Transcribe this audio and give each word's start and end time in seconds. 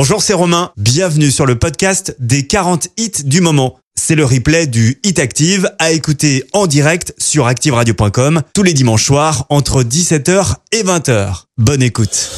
Bonjour, 0.00 0.22
c'est 0.22 0.32
Romain. 0.32 0.70
Bienvenue 0.76 1.32
sur 1.32 1.44
le 1.44 1.58
podcast 1.58 2.14
des 2.20 2.46
40 2.46 2.86
hits 2.98 3.24
du 3.24 3.40
moment. 3.40 3.80
C'est 3.96 4.14
le 4.14 4.24
replay 4.24 4.68
du 4.68 5.00
Hit 5.02 5.18
Active 5.18 5.72
à 5.80 5.90
écouter 5.90 6.44
en 6.52 6.68
direct 6.68 7.14
sur 7.18 7.48
activeradio.com 7.48 8.42
tous 8.54 8.62
les 8.62 8.74
dimanches 8.74 9.04
soirs 9.04 9.46
entre 9.48 9.82
17h 9.82 10.54
et 10.70 10.84
20h. 10.84 11.46
Bonne 11.56 11.82
écoute. 11.82 12.30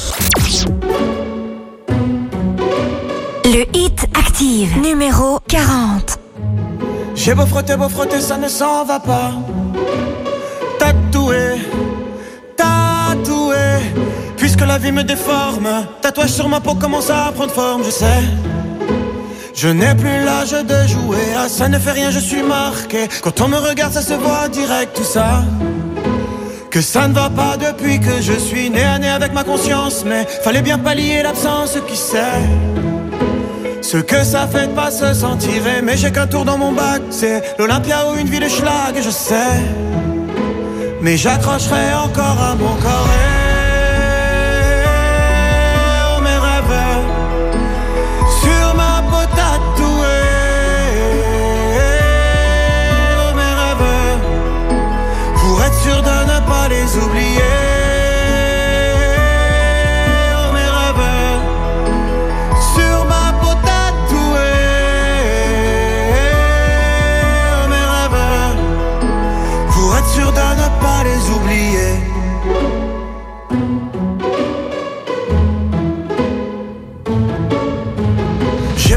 Le 3.45 3.77
Hit 3.77 4.07
Active 4.15 4.79
numéro 4.81 5.39
40. 5.47 6.17
J'ai 7.13 7.35
beau 7.35 7.45
frotter, 7.45 7.77
beau 7.77 7.89
frotter, 7.89 8.21
ça 8.21 8.39
ne 8.39 8.47
s'en 8.47 8.85
va 8.85 8.99
pas. 8.99 9.33
Tatoué, 10.79 11.61
tatoué. 12.57 14.10
Puisque 14.41 14.61
la 14.61 14.79
vie 14.79 14.91
me 14.91 15.03
déforme, 15.03 15.69
tatouage 16.01 16.31
sur 16.31 16.49
ma 16.49 16.59
peau 16.59 16.73
commence 16.73 17.11
à 17.11 17.31
prendre 17.31 17.53
forme, 17.53 17.83
je 17.85 17.91
sais. 17.91 18.23
Je 19.53 19.67
n'ai 19.67 19.93
plus 19.93 20.25
l'âge 20.25 20.49
de 20.53 20.87
jouer, 20.87 21.27
ah, 21.37 21.47
ça 21.47 21.69
ne 21.69 21.77
fait 21.77 21.91
rien, 21.91 22.09
je 22.09 22.17
suis 22.17 22.41
marqué. 22.41 23.07
Quand 23.21 23.39
on 23.41 23.49
me 23.49 23.57
regarde, 23.57 23.93
ça 23.93 24.01
se 24.01 24.15
voit 24.15 24.47
direct, 24.49 24.95
tout 24.95 25.03
ça. 25.03 25.43
Que 26.71 26.81
ça 26.81 27.07
ne 27.07 27.13
va 27.13 27.29
pas 27.29 27.55
depuis 27.55 27.99
que 27.99 28.19
je 28.19 28.33
suis 28.33 28.71
né 28.71 28.81
à 28.83 28.97
né 28.97 29.09
avec 29.09 29.31
ma 29.31 29.43
conscience, 29.43 30.03
mais 30.07 30.25
fallait 30.25 30.63
bien 30.63 30.79
pallier 30.79 31.21
l'absence 31.21 31.77
qui 31.87 31.95
sait. 31.95 32.41
Ce 33.83 33.97
que 33.97 34.23
ça 34.23 34.47
fait 34.47 34.65
de 34.69 34.73
pas 34.73 34.89
se 34.89 35.13
sentir 35.13 35.61
mais 35.83 35.97
j'ai 35.97 36.11
qu'un 36.11 36.25
tour 36.25 36.45
dans 36.45 36.57
mon 36.57 36.71
bac, 36.71 37.03
c'est 37.11 37.43
l'Olympia 37.59 38.09
ou 38.09 38.19
une 38.19 38.27
ville 38.27 38.49
schlag, 38.49 38.95
je 39.03 39.11
sais. 39.11 39.61
Mais 40.99 41.15
j'accrocherai 41.15 41.93
encore 41.93 42.41
à 42.41 42.55
mon 42.55 42.75
corps. 42.81 43.40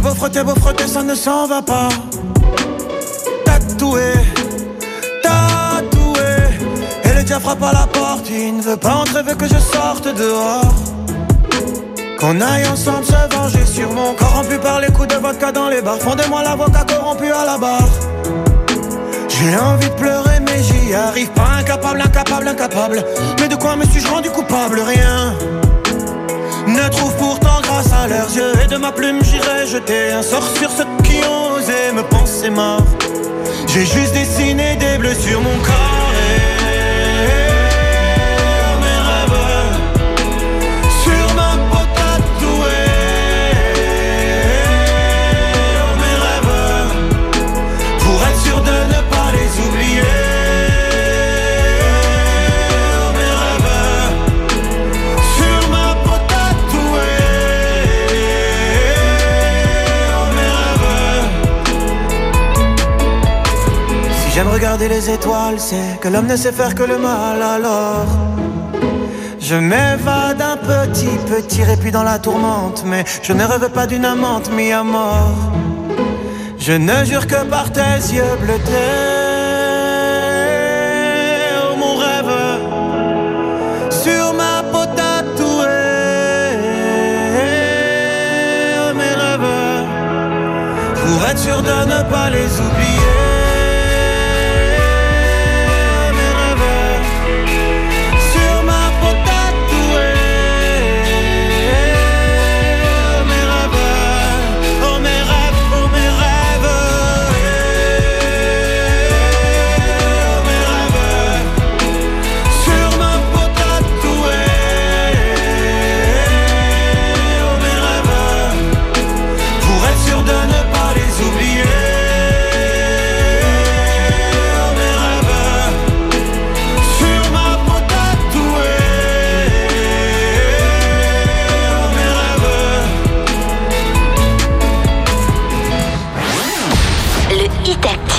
Beau 0.04 0.14
frotter, 0.14 0.42
beau 0.44 0.54
frotter, 0.54 0.86
ça 0.86 1.02
ne 1.02 1.14
s'en 1.14 1.46
va 1.46 1.62
pas. 1.62 1.88
Tatoué, 3.46 4.12
tatoué. 5.22 6.30
Et 7.04 7.12
le 7.16 7.22
diable 7.22 7.42
frappe 7.42 7.62
à 7.62 7.72
la 7.72 7.86
porte, 7.86 8.28
il 8.28 8.58
ne 8.58 8.62
veut 8.62 8.76
pas 8.76 8.96
entrer, 8.96 9.22
veut 9.22 9.34
que 9.34 9.46
je 9.46 9.58
sorte 9.58 10.06
dehors. 10.14 10.74
Qu'on 12.20 12.38
aille 12.40 12.66
ensemble 12.66 13.06
se 13.06 13.34
venger 13.34 13.64
sur 13.64 13.90
mon 13.92 14.12
corrompu 14.14 14.58
par 14.58 14.80
les 14.80 14.88
coups 14.88 15.08
de 15.08 15.16
vodka 15.16 15.50
dans 15.52 15.68
les 15.68 15.80
bars. 15.80 15.98
Fondez-moi 15.98 16.42
l'avocat 16.42 16.84
corrompu 16.86 17.30
à 17.32 17.44
la 17.46 17.56
barre. 17.56 17.88
J'ai 19.28 19.56
envie 19.56 19.88
de 19.88 19.94
pleurer, 19.94 20.38
mais 20.46 20.62
j'y 20.62 20.94
arrive 20.94 21.30
pas. 21.30 21.48
Incapable, 21.60 22.02
incapable, 22.02 22.48
incapable. 22.48 23.04
Mais 23.40 23.48
de 23.48 23.56
quoi 23.56 23.74
me 23.76 23.84
suis-je 23.86 24.08
rendu 24.08 24.30
coupable? 24.30 24.80
Rien. 24.80 25.34
Ne 26.66 26.88
trouve 26.90 27.14
pourtant 27.16 27.60
grâce 27.62 27.92
à 27.92 28.06
leurs 28.08 28.34
yeux. 28.34 28.52
Et 28.64 28.66
de 28.66 28.76
ma 28.76 28.92
plume, 28.92 29.22
j'irai 29.22 29.66
jeter 29.66 30.12
un 30.12 30.22
sort 30.22 30.46
sur 30.56 30.70
ceux 30.70 30.86
qui 31.02 31.18
ont 31.24 31.44
me 31.92 32.02
penser 32.02 32.50
mort. 32.50 32.82
J'ai 33.68 33.84
juste 33.84 34.12
dessiné 34.12 34.76
des 34.76 34.98
bleus 34.98 35.14
sur 35.14 35.40
mon 35.40 35.58
corps. 35.58 36.03
Regarder 64.54 64.88
les 64.88 65.10
étoiles, 65.10 65.58
c'est 65.58 65.98
que 66.00 66.08
l'homme 66.08 66.28
ne 66.28 66.36
sait 66.36 66.52
faire 66.52 66.74
que 66.76 66.84
le 66.84 66.96
mal 66.96 67.42
alors. 67.42 68.06
Je 69.40 69.56
m'évade 69.56 70.40
un 70.40 70.56
petit, 70.56 71.16
petit 71.26 71.64
répit 71.64 71.90
dans 71.90 72.04
la 72.04 72.18
tourmente, 72.20 72.84
mais 72.86 73.04
je 73.22 73.32
ne 73.32 73.44
rêve 73.44 73.68
pas 73.70 73.86
d'une 73.86 74.04
amante 74.04 74.50
mis 74.52 74.72
à 74.72 74.84
mort. 74.84 75.52
Je 76.56 76.72
ne 76.72 77.04
jure 77.04 77.26
que 77.26 77.44
par 77.54 77.72
tes 77.72 77.96
yeux 78.16 78.36
bleutés. 78.40 78.70
Oh, 81.60 81.76
mon 81.76 81.96
rêve 81.96 82.34
sur 83.90 84.26
ma 84.40 84.56
peau 84.70 84.86
tatouée. 84.98 85.66
Mes 89.00 89.14
rêves 89.22 89.52
pour 91.00 91.28
être 91.28 91.40
sûr 91.40 91.60
de 91.60 91.76
ne 91.92 92.00
pas 92.12 92.30
les 92.30 92.50
oublier. 92.66 93.13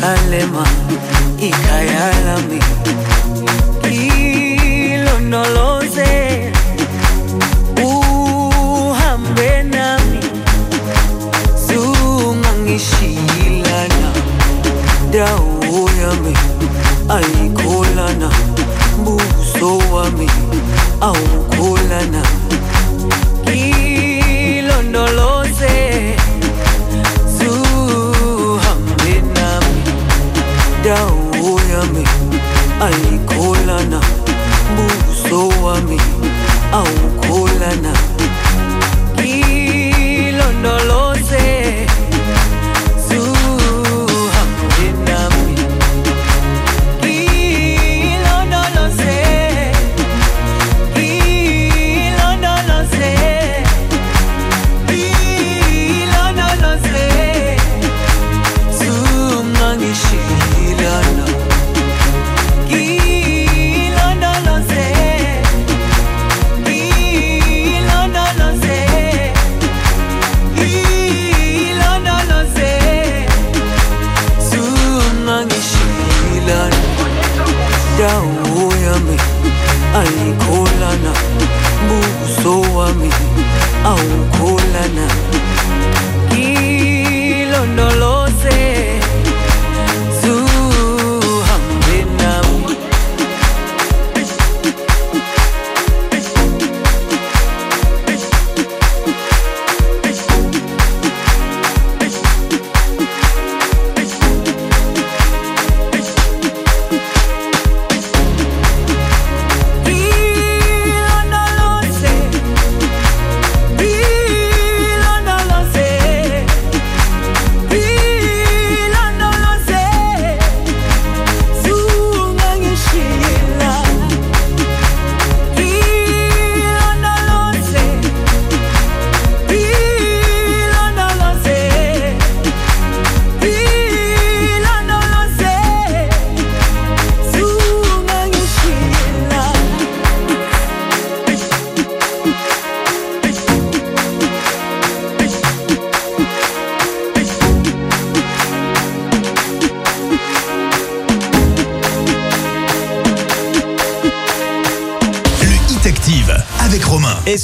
ikalema 0.00 0.64
ikayalami. 1.38 2.60
Ilonoloze 4.92 6.52
uhambe 7.84 9.62
nami. 9.62 10.20
Zungangishiyilana 11.66 14.10
dawo 15.12 15.90
yami 16.00 16.34
ayikholana 17.08 18.30
buso 19.04 19.78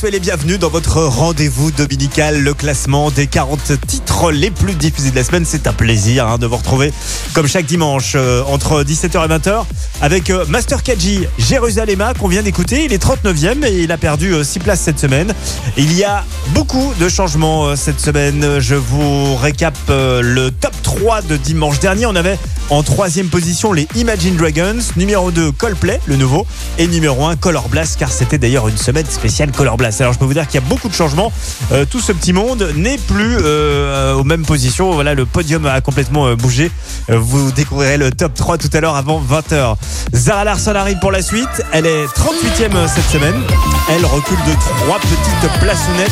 soyez 0.07 0.13
les 0.13 0.21
bienvenus 0.21 0.61
dans 0.61 0.69
votre 0.69 1.03
rendez-vous 1.03 1.73
dominical, 1.73 2.41
le 2.41 2.55
classement 2.55 3.11
des 3.11 3.27
40 3.27 3.73
titres 3.87 4.31
les 4.31 4.53
plus 4.53 4.75
diffusés 4.75 5.11
de 5.11 5.17
la 5.17 5.25
semaine. 5.25 5.45
C'est 5.45 5.67
un 5.67 5.73
plaisir 5.73 6.29
hein, 6.29 6.39
de 6.39 6.47
vous 6.47 6.57
retrouver 6.57 6.93
comme 7.35 7.49
chaque 7.49 7.67
dimanche 7.67 8.13
euh, 8.15 8.45
entre 8.45 8.85
17h 8.85 9.25
et 9.25 9.29
20h 9.29 9.65
avec 10.01 10.31
euh, 10.31 10.45
Master 10.49 10.83
Kaji 10.83 11.27
Jérusalem 11.39 12.05
qu'on 12.19 12.29
vient 12.29 12.43
d'écouter. 12.43 12.85
Il 12.85 12.93
est 12.93 13.03
39e 13.03 13.65
et 13.65 13.83
il 13.83 13.93
a 13.93 13.97
perdu 13.97 14.35
6 14.43 14.59
places 14.61 14.81
cette 14.81 14.99
semaine. 14.99 15.33
Il 15.77 15.93
y 15.97 16.05
a 16.05 16.25
beaucoup 16.49 16.93
de 17.01 17.09
changements 17.09 17.67
euh, 17.67 17.77
cette 17.77 18.01
semaine. 18.01 18.59
Je 18.61 18.75
vous 18.75 19.37
récap 19.37 19.77
euh, 19.91 20.21
le 20.23 20.51
top 20.51 20.75
3 20.83 21.23
de 21.23 21.37
dimanche 21.37 21.81
dernier. 21.81 22.07
On 22.07 22.17
avait 22.17 22.39
en 22.71 22.83
troisième 22.83 23.29
position 23.29 23.73
les 23.73 23.87
Imagine 23.97 24.37
Dragons, 24.37 24.79
numéro 24.97 25.31
2 25.31 25.53
Coldplay, 25.53 26.01
le 26.07 26.17
nouveau, 26.17 26.47
et 26.79 26.87
numéro 26.87 27.27
1 27.27 27.37
Color 27.37 27.69
Blast, 27.69 27.99
car 27.99 28.11
c'était 28.11 28.39
d'ailleurs 28.39 28.69
une 28.69 28.77
semaine 28.77 29.07
spéciale 29.07 29.53
Color 29.53 29.77
Blast. 29.77 30.01
Alors 30.01 30.13
je 30.13 30.19
peux 30.19 30.25
vous 30.25 30.35
dire 30.35 30.47
qu'il 30.47 30.61
y 30.61 30.65
a 30.65 30.67
beaucoup 30.67 30.89
de 30.89 30.95
changements. 30.95 31.33
Euh, 31.73 31.85
tout 31.89 32.01
ce 32.01 32.13
petit 32.13 32.33
monde 32.33 32.73
n'est 32.77 32.99
plus 32.99 33.37
euh, 33.41 34.15
aux 34.15 34.25
mêmes 34.25 34.45
positions. 34.45 34.93
Voilà, 34.93 35.15
le 35.15 35.27
podium 35.27 35.67
a 35.67 35.81
complètement 35.81 36.27
euh, 36.27 36.37
bougé. 36.37 36.71
Vous 37.09 37.53
découvrirez 37.53 37.99
le 37.99 38.11
top 38.11 38.35
3 38.35 38.59
tout 38.59 38.71
à 38.73 38.81
l'heure 38.81 38.97
avant 38.97 39.23
20h. 39.23 39.77
Zara 40.15 40.45
Larsson 40.45 40.75
arrive 40.75 40.99
pour 40.99 41.13
la 41.13 41.23
suite. 41.23 41.63
Elle 41.73 41.87
est 41.87 42.07
38e 42.07 42.89
cette 42.89 43.09
semaine. 43.11 43.41
Elle 43.91 44.05
recule 44.05 44.39
de 44.47 44.55
3 44.87 44.99
petites 44.99 45.61
plaçonnettes. 45.61 46.11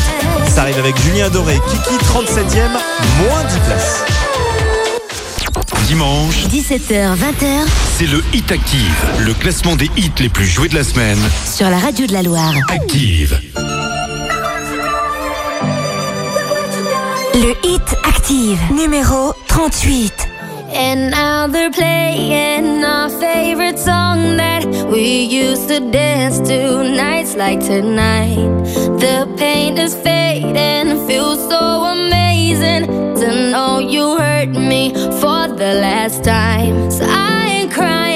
Ça 0.55 0.63
arrive 0.63 0.79
avec 0.79 0.97
Julien 1.01 1.31
Doré. 1.31 1.61
Kiki 1.69 1.97
37e, 2.05 2.71
moins 3.19 3.45
10 3.45 3.59
places. 3.67 4.34
Dimanche, 5.87 6.47
17h, 6.47 7.15
20h 7.15 7.67
c'est 7.97 8.07
le 8.07 8.23
Hit 8.33 8.51
Active, 8.51 9.07
le 9.27 9.35
classement 9.35 9.77
des 9.77 9.91
hits 9.97 10.11
les 10.19 10.29
plus 10.31 10.47
joués 10.47 10.69
de 10.69 10.75
la 10.75 10.83
semaine. 10.83 11.19
sur 11.45 11.69
la 11.69 11.79
radio 11.79 12.07
de 12.07 12.13
la 12.13 12.23
Loire. 12.23 12.55
Active. 12.71 13.39
Le 17.35 17.55
hit 17.65 17.83
active, 18.05 18.59
numéro 18.73 19.35
38. 19.49 20.13
And 20.75 21.11
now 21.11 21.47
they're 21.53 21.71
playing 21.71 22.83
our 22.83 23.11
favorite 23.11 23.79
song 23.79 24.37
that 24.39 24.65
we 24.91 25.25
used 25.25 25.69
to 25.69 25.81
dance 25.91 26.41
to 26.49 26.83
nights 26.83 27.37
like 27.37 27.61
tonight. 27.61 28.39
The 28.99 29.29
pain 29.37 29.77
is 29.79 29.95
fading, 29.95 31.07
feels 31.07 31.39
so 31.49 31.85
amazing 31.85 33.04
to 33.25 33.51
know 33.51 33.79
you 33.79 34.19
hurt 34.19 34.51
me 34.51 34.93
for 34.93 35.49
the 35.49 35.73
last 35.81 36.23
time. 36.25 36.91
So 36.91 37.07
I 37.09 37.47
ain't 37.47 37.73
crying 37.73 38.14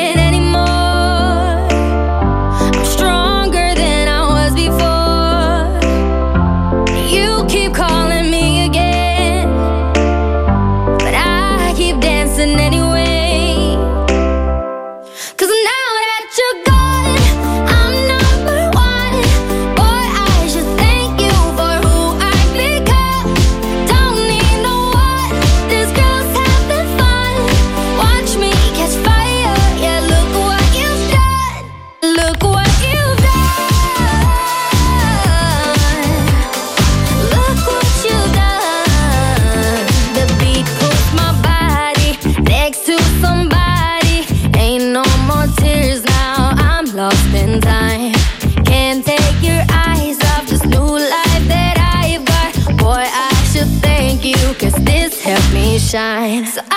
shine. 55.89 56.45
So 56.45 56.68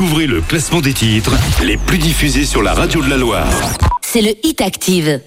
Découvrez 0.00 0.26
le 0.26 0.40
classement 0.40 0.80
des 0.80 0.94
titres 0.94 1.36
les 1.62 1.76
plus 1.76 1.98
diffusés 1.98 2.46
sur 2.46 2.62
la 2.62 2.72
radio 2.72 3.02
de 3.02 3.10
la 3.10 3.18
Loire. 3.18 3.44
c'est 4.00 4.22
le 4.22 4.30
Hit 4.42 4.62
Active. 4.62 5.20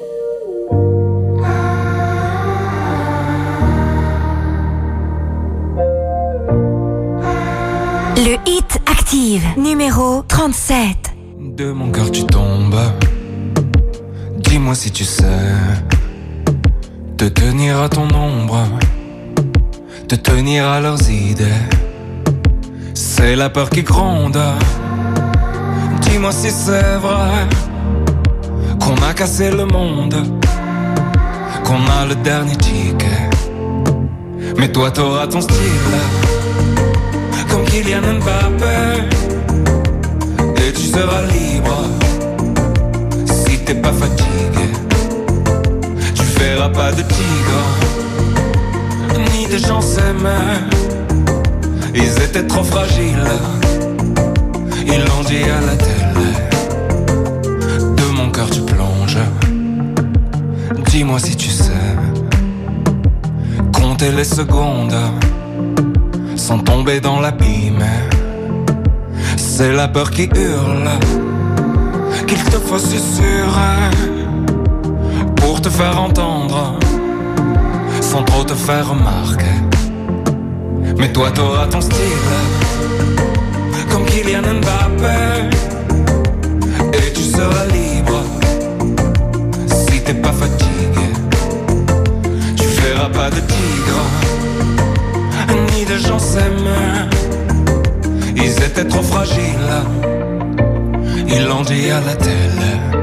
Le 8.18 8.36
Hit 8.48 8.80
Active, 8.88 9.44
numéro 9.58 10.24
37. 10.27 10.88
De 11.39 11.72
mon 11.72 11.92
cœur 11.92 12.10
tu 12.10 12.25
tombes. 12.25 12.82
Dis-moi 14.39 14.74
si 14.74 14.89
tu 14.89 15.03
sais 15.03 15.53
te 17.15 17.25
tenir 17.25 17.80
à 17.80 17.89
ton 17.89 18.08
ombre, 18.12 18.68
te 20.08 20.15
tenir 20.15 20.65
à 20.68 20.82
leurs 20.82 21.12
idées. 21.12 21.62
C'est 23.25 23.38
la 23.38 23.50
peur 23.50 23.70
qui 23.70 23.84
gronde. 23.84 24.38
Dis-moi 26.01 26.34
si 26.34 26.51
c'est 26.51 26.98
vrai 26.98 27.48
qu'on 28.82 28.96
a 29.01 29.13
cassé 29.13 29.50
le 29.50 29.65
monde, 29.65 30.13
qu'on 31.63 31.82
a 32.00 32.06
le 32.06 32.15
dernier 32.15 32.58
ticket. 32.58 33.30
Mais 34.58 34.70
toi 34.70 34.92
t'auras 34.92 35.27
ton 35.27 35.39
style, 35.39 35.96
comme 37.50 37.63
Kylian 37.63 38.01
Mbappé 38.01 39.08
et 40.58 40.74
tu 40.74 40.82
seras 40.82 41.22
libre 41.22 41.82
si 43.25 43.58
t'es 43.60 43.75
pas 43.75 43.94
fatigué. 43.94 44.68
Tu 46.13 46.24
verras 46.39 46.68
pas 46.68 46.92
de 46.92 47.03
tigre 47.03 47.63
ni 49.32 49.48
de 49.48 49.58
gens 49.65 49.80
s'aimer. 49.80 50.83
Ils 51.96 52.22
étaient 52.24 52.48
trop 52.48 52.64
fragiles, 52.64 53.32
ils 54.86 55.04
l'ont 55.06 55.24
dit 55.28 55.44
à 55.44 55.62
la 55.62 55.76
télé. 55.76 56.32
De 57.96 58.06
mon 58.16 58.30
cœur 58.32 58.50
tu 58.50 58.62
plonges. 58.62 59.20
Dis-moi 60.90 61.20
si 61.20 61.36
tu 61.36 61.50
sais 61.50 61.72
compter 63.74 64.12
les 64.12 64.24
secondes 64.24 64.96
sans 66.36 66.60
tomber 66.60 67.00
dans 67.00 67.20
l'abîme. 67.20 67.86
C'est 69.38 69.72
la 69.72 69.88
peur 69.88 70.10
qui 70.10 70.24
hurle 70.24 70.90
qu'il 72.28 72.44
te 72.44 72.58
faut 72.58 72.80
susurrer 72.80 73.92
pour 75.36 75.62
te 75.62 75.70
faire 75.70 76.02
entendre 76.02 76.80
sans 78.02 78.24
trop 78.24 78.44
te 78.44 78.54
faire 78.54 78.90
remarquer. 78.90 79.73
Mais 80.98 81.12
toi 81.12 81.32
t'auras 81.32 81.68
ton 81.68 81.82
style 81.82 81.98
comme 83.92 84.06
Kylian 84.06 84.42
Mbappé 84.42 85.58
et 86.94 87.14
tu 87.14 87.22
seras 87.22 87.66
libre 87.66 88.24
si 89.68 90.02
t'es 90.02 90.14
pas 90.14 90.32
fatigué. 90.32 91.08
Tu 92.58 92.68
verras 92.82 93.10
pas 93.10 93.30
de 93.30 93.40
tigre 93.42 94.02
ni 95.76 95.86
de 95.86 95.98
gens 95.98 96.20
s'aimer. 96.20 97.10
Ils 98.36 98.64
étaient 98.64 98.88
trop 98.88 99.04
fragiles. 99.04 99.76
Ils 101.28 101.46
l'ont 101.46 101.62
dit 101.64 101.90
à 101.90 102.02
la 102.02 102.16
télé. 102.16 103.02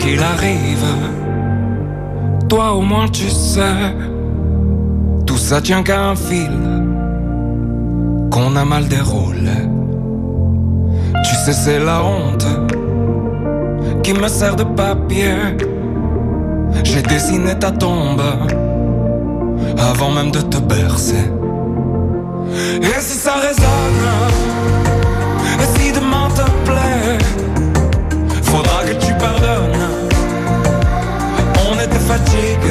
Qu'il 0.00 0.20
arrive, 0.22 0.86
toi 2.48 2.72
au 2.72 2.80
moins 2.80 3.08
tu 3.08 3.28
sais, 3.28 3.94
tout 5.26 5.36
ça 5.36 5.60
tient 5.60 5.82
qu'à 5.82 6.02
un 6.08 6.16
fil 6.16 6.50
qu'on 8.30 8.56
a 8.56 8.64
mal 8.64 8.88
déroulé. 8.88 9.58
Tu 11.24 11.34
sais, 11.36 11.52
c'est 11.52 11.78
la 11.78 12.02
honte 12.02 12.46
qui 14.02 14.12
me 14.14 14.28
sert 14.28 14.56
de 14.56 14.64
papier. 14.64 15.34
J'ai 16.84 17.02
dessiné 17.02 17.58
ta 17.58 17.70
tombe 17.70 18.22
avant 19.78 20.10
même 20.10 20.30
de 20.30 20.40
te 20.40 20.58
bercer. 20.58 21.30
Et 22.82 23.00
si 23.00 23.16
ça 23.16 23.34
résonne, 23.34 23.69
On 32.10 32.69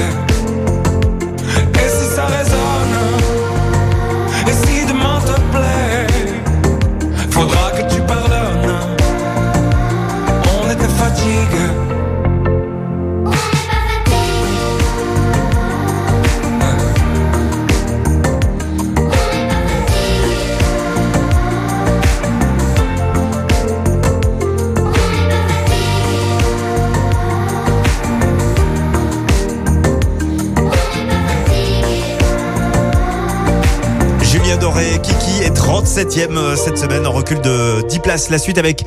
Euh, 36.00 36.56
cette 36.56 36.78
semaine 36.78 37.06
en 37.06 37.12
recul 37.12 37.42
de 37.42 37.86
10 37.90 38.00
places. 38.00 38.30
La 38.30 38.38
suite 38.38 38.58
avec 38.58 38.86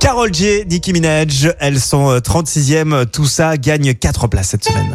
Carol 0.00 0.32
J, 0.32 0.64
Nicki 0.66 0.94
Minaj. 0.94 1.54
Elles 1.60 1.78
sont 1.78 2.08
euh, 2.08 2.20
36e. 2.20 3.04
Tout 3.04 3.26
ça 3.26 3.58
gagne 3.58 3.92
4 3.92 4.28
places 4.28 4.48
cette 4.48 4.64
semaine. 4.64 4.94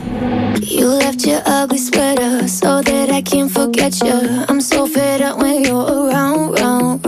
You 0.81 0.87
left 0.87 1.27
your 1.27 1.43
ugly 1.45 1.77
sweater 1.77 2.47
so 2.47 2.81
that 2.81 3.11
I 3.11 3.21
can't 3.21 3.51
forget 3.51 4.01
you. 4.01 4.15
I'm 4.49 4.59
so 4.59 4.87
fed 4.87 5.21
up 5.21 5.37
when 5.37 5.63
you're 5.63 5.75
around, 5.77 6.57
round, 6.57 6.59
round, 6.59 6.59
round. 6.59 7.00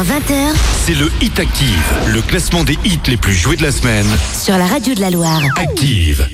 17h, 0.00 0.04
20h, 0.04 0.54
c'est 0.84 0.94
le 0.94 1.10
Hit 1.20 1.38
Active, 1.38 1.94
le 2.14 2.22
classement 2.22 2.64
des 2.64 2.78
hits 2.84 3.00
les 3.06 3.16
plus 3.16 3.34
joués 3.34 3.56
de 3.56 3.62
la 3.62 3.72
semaine. 3.72 4.06
Sur 4.32 4.56
la 4.56 4.66
radio 4.66 4.94
de 4.94 5.00
la 5.00 5.10
Loire. 5.10 5.42
Active. 5.56 6.26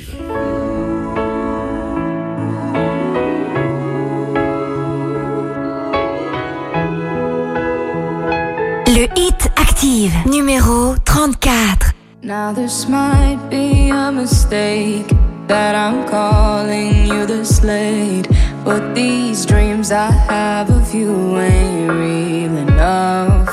Le 8.86 9.06
Hit 9.16 9.48
Active, 9.56 10.12
numéro 10.30 10.94
34. 11.04 11.92
Now 12.22 12.52
this 12.52 12.86
might 12.88 13.38
be 13.50 13.90
a 13.90 14.12
mistake 14.12 15.12
that 15.48 15.74
I'm 15.74 16.08
calling 16.08 17.06
you 17.06 17.26
the 17.26 17.44
slate. 17.44 18.28
But 18.66 18.96
these 18.96 19.46
dreams 19.46 19.92
I 19.92 20.10
have 20.10 20.70
of 20.70 20.92
you 20.92 21.38
ain't 21.38 21.88
real 21.88 22.56
enough. 22.66 23.48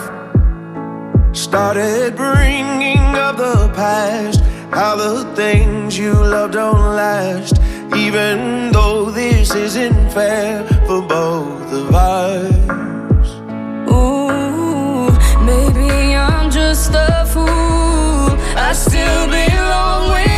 Started 1.37 2.15
bringing 2.15 2.97
up 2.97 3.37
the 3.37 3.71
past, 3.75 4.39
how 4.71 4.95
the 4.95 5.23
things 5.35 5.95
you 5.99 6.13
love 6.13 6.53
don't 6.53 6.95
last. 6.95 7.61
Even 7.95 8.71
though 8.71 9.11
this 9.11 9.53
isn't 9.53 10.09
fair 10.09 10.63
for 10.87 11.03
both 11.03 11.71
of 11.71 11.93
us. 11.93 13.27
Ooh, 13.93 15.11
maybe 15.45 16.15
I'm 16.15 16.49
just 16.49 16.89
a 16.95 17.23
fool. 17.31 18.33
I 18.57 18.73
still 18.73 19.27
belong 19.27 20.09
with. 20.09 20.32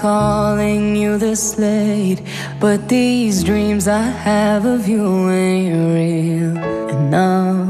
Calling 0.00 0.96
you 0.96 1.18
this 1.18 1.58
late, 1.58 2.22
but 2.58 2.88
these 2.88 3.44
dreams 3.44 3.86
I 3.86 4.00
have 4.24 4.64
of 4.64 4.88
you 4.88 5.28
ain't 5.30 5.74
real 5.94 6.56
enough. 6.88 7.68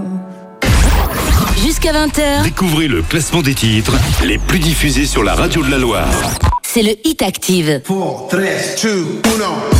Jusqu'à 1.60 1.92
20h, 1.92 2.42
Découvrez 2.44 2.88
le 2.88 3.02
classement 3.02 3.42
des 3.42 3.54
titres 3.54 3.92
les 4.24 4.38
plus 4.38 4.58
diffusés 4.60 5.06
sur 5.06 5.22
la 5.24 5.34
radio 5.34 5.62
de 5.62 5.70
la 5.70 5.78
Loire. 5.78 6.06
c'est 6.62 6.82
le 6.82 6.92
Hit 7.04 7.22
Active. 7.22 7.82
4, 7.86 8.28
3, 8.28 8.28
2, 8.82 9.22
1. 9.24 9.79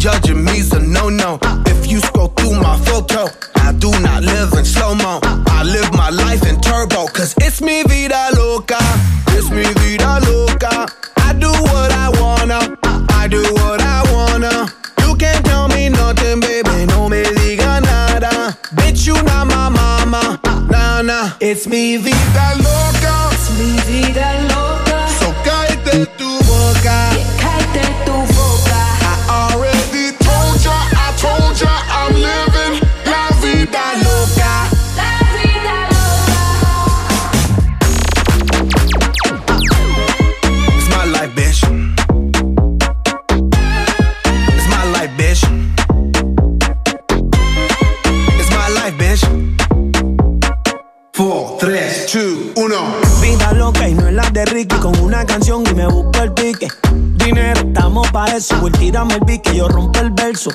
Judging 0.00 0.42
me's 0.42 0.72
a 0.72 0.80
no-no. 0.80 1.38
If 1.66 1.90
you 1.90 2.00
scroll 2.00 2.28
through 2.28 2.58
my 2.58 2.78
photo, 2.86 3.26
I 3.56 3.72
do 3.72 3.90
not 4.00 4.22
live 4.22 4.54
in 4.54 4.64
slow-mo. 4.64 5.20
I 5.22 5.62
live 5.62 5.92
my 5.92 6.08
life 6.08 6.46
in 6.48 6.58
turbo, 6.60 7.06
cause 7.08 7.34
it's 7.38 7.60
mi 7.60 7.82
vida 7.82 8.28
loca. 8.34 8.78
It's 9.36 9.50
mi 9.50 9.62
vida 9.80 10.18
loca. 10.26 10.88
I 11.18 11.34
do 11.34 11.50
what 11.50 11.92
I 11.92 12.08
wanna. 12.18 12.78
I 13.10 13.28
do 13.28 13.42
what 13.60 13.82
I 13.82 14.00
wanna. 14.10 14.72
You 15.04 15.14
can't 15.16 15.44
tell 15.44 15.68
me 15.68 15.90
nothing, 15.90 16.40
baby. 16.40 16.86
No 16.86 17.10
me 17.10 17.22
diga 17.22 17.82
nada. 17.82 18.56
Bitch, 18.76 19.06
you 19.06 19.14
not 19.24 19.48
my 19.48 19.68
mama. 19.68 20.40
Nah, 20.70 21.02
nah. 21.02 21.32
It's 21.40 21.66
mi 21.66 21.98
vida 21.98 22.46
loca. 22.56 23.28
Es 23.34 23.50
mi 23.58 23.76
vida 23.84 24.48
loca, 24.48 24.69
beso. 58.40 58.58
Will, 58.62 58.72
tírame 58.72 59.14
el 59.14 59.20
beat 59.20 59.42
que 59.42 59.56
yo 59.56 59.68
rompo 59.68 60.00
el 60.00 60.10
verso. 60.10 60.50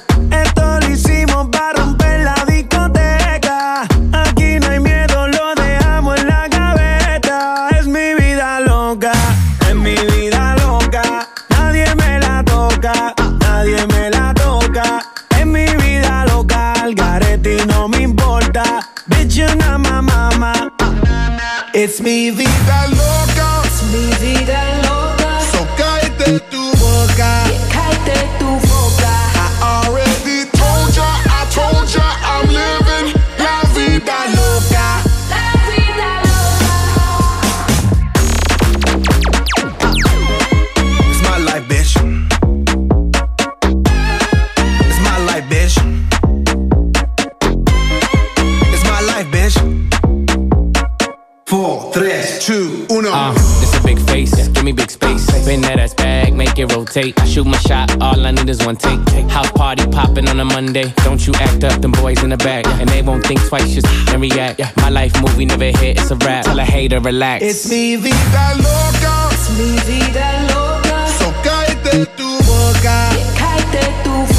My 57.46 57.58
shot, 57.60 58.02
all 58.02 58.26
I 58.26 58.32
need 58.32 58.50
is 58.50 58.66
one 58.66 58.76
take. 58.76 59.00
House 59.30 59.52
party 59.52 59.86
popping 59.88 60.28
on 60.30 60.40
a 60.40 60.46
Monday. 60.46 60.92
Don't 61.04 61.26
you 61.26 61.34
act 61.36 61.64
up, 61.64 61.82
them 61.82 61.92
boys 61.92 62.24
in 62.24 62.30
the 62.30 62.38
back. 62.38 62.66
And 62.80 62.90
they 62.90 63.02
won't 63.02 63.26
think 63.26 63.42
twice, 63.48 63.74
just 63.74 63.88
and 64.10 64.22
react. 64.22 64.60
My 64.78 64.90
life 64.90 65.14
movie 65.22 65.46
never 65.46 65.66
hit, 65.66 65.98
it's 66.00 66.12
a 66.12 66.16
rap. 66.16 66.46
Tell 66.46 66.60
a 66.60 66.64
hater, 66.64 67.00
relax. 67.00 67.44
It's 67.44 67.70
mi 67.70 67.96
vida 67.96 68.54
loca. 68.58 69.30
Es 69.34 69.50
mi 69.58 69.78
vida 69.88 70.28
loca, 70.50 71.08
So 71.20 71.32
cállate 71.44 72.06
tu 72.18 72.30
boca. 72.48 73.10
cállate 73.38 73.84
tu 74.04 74.12
boca. 74.12 74.35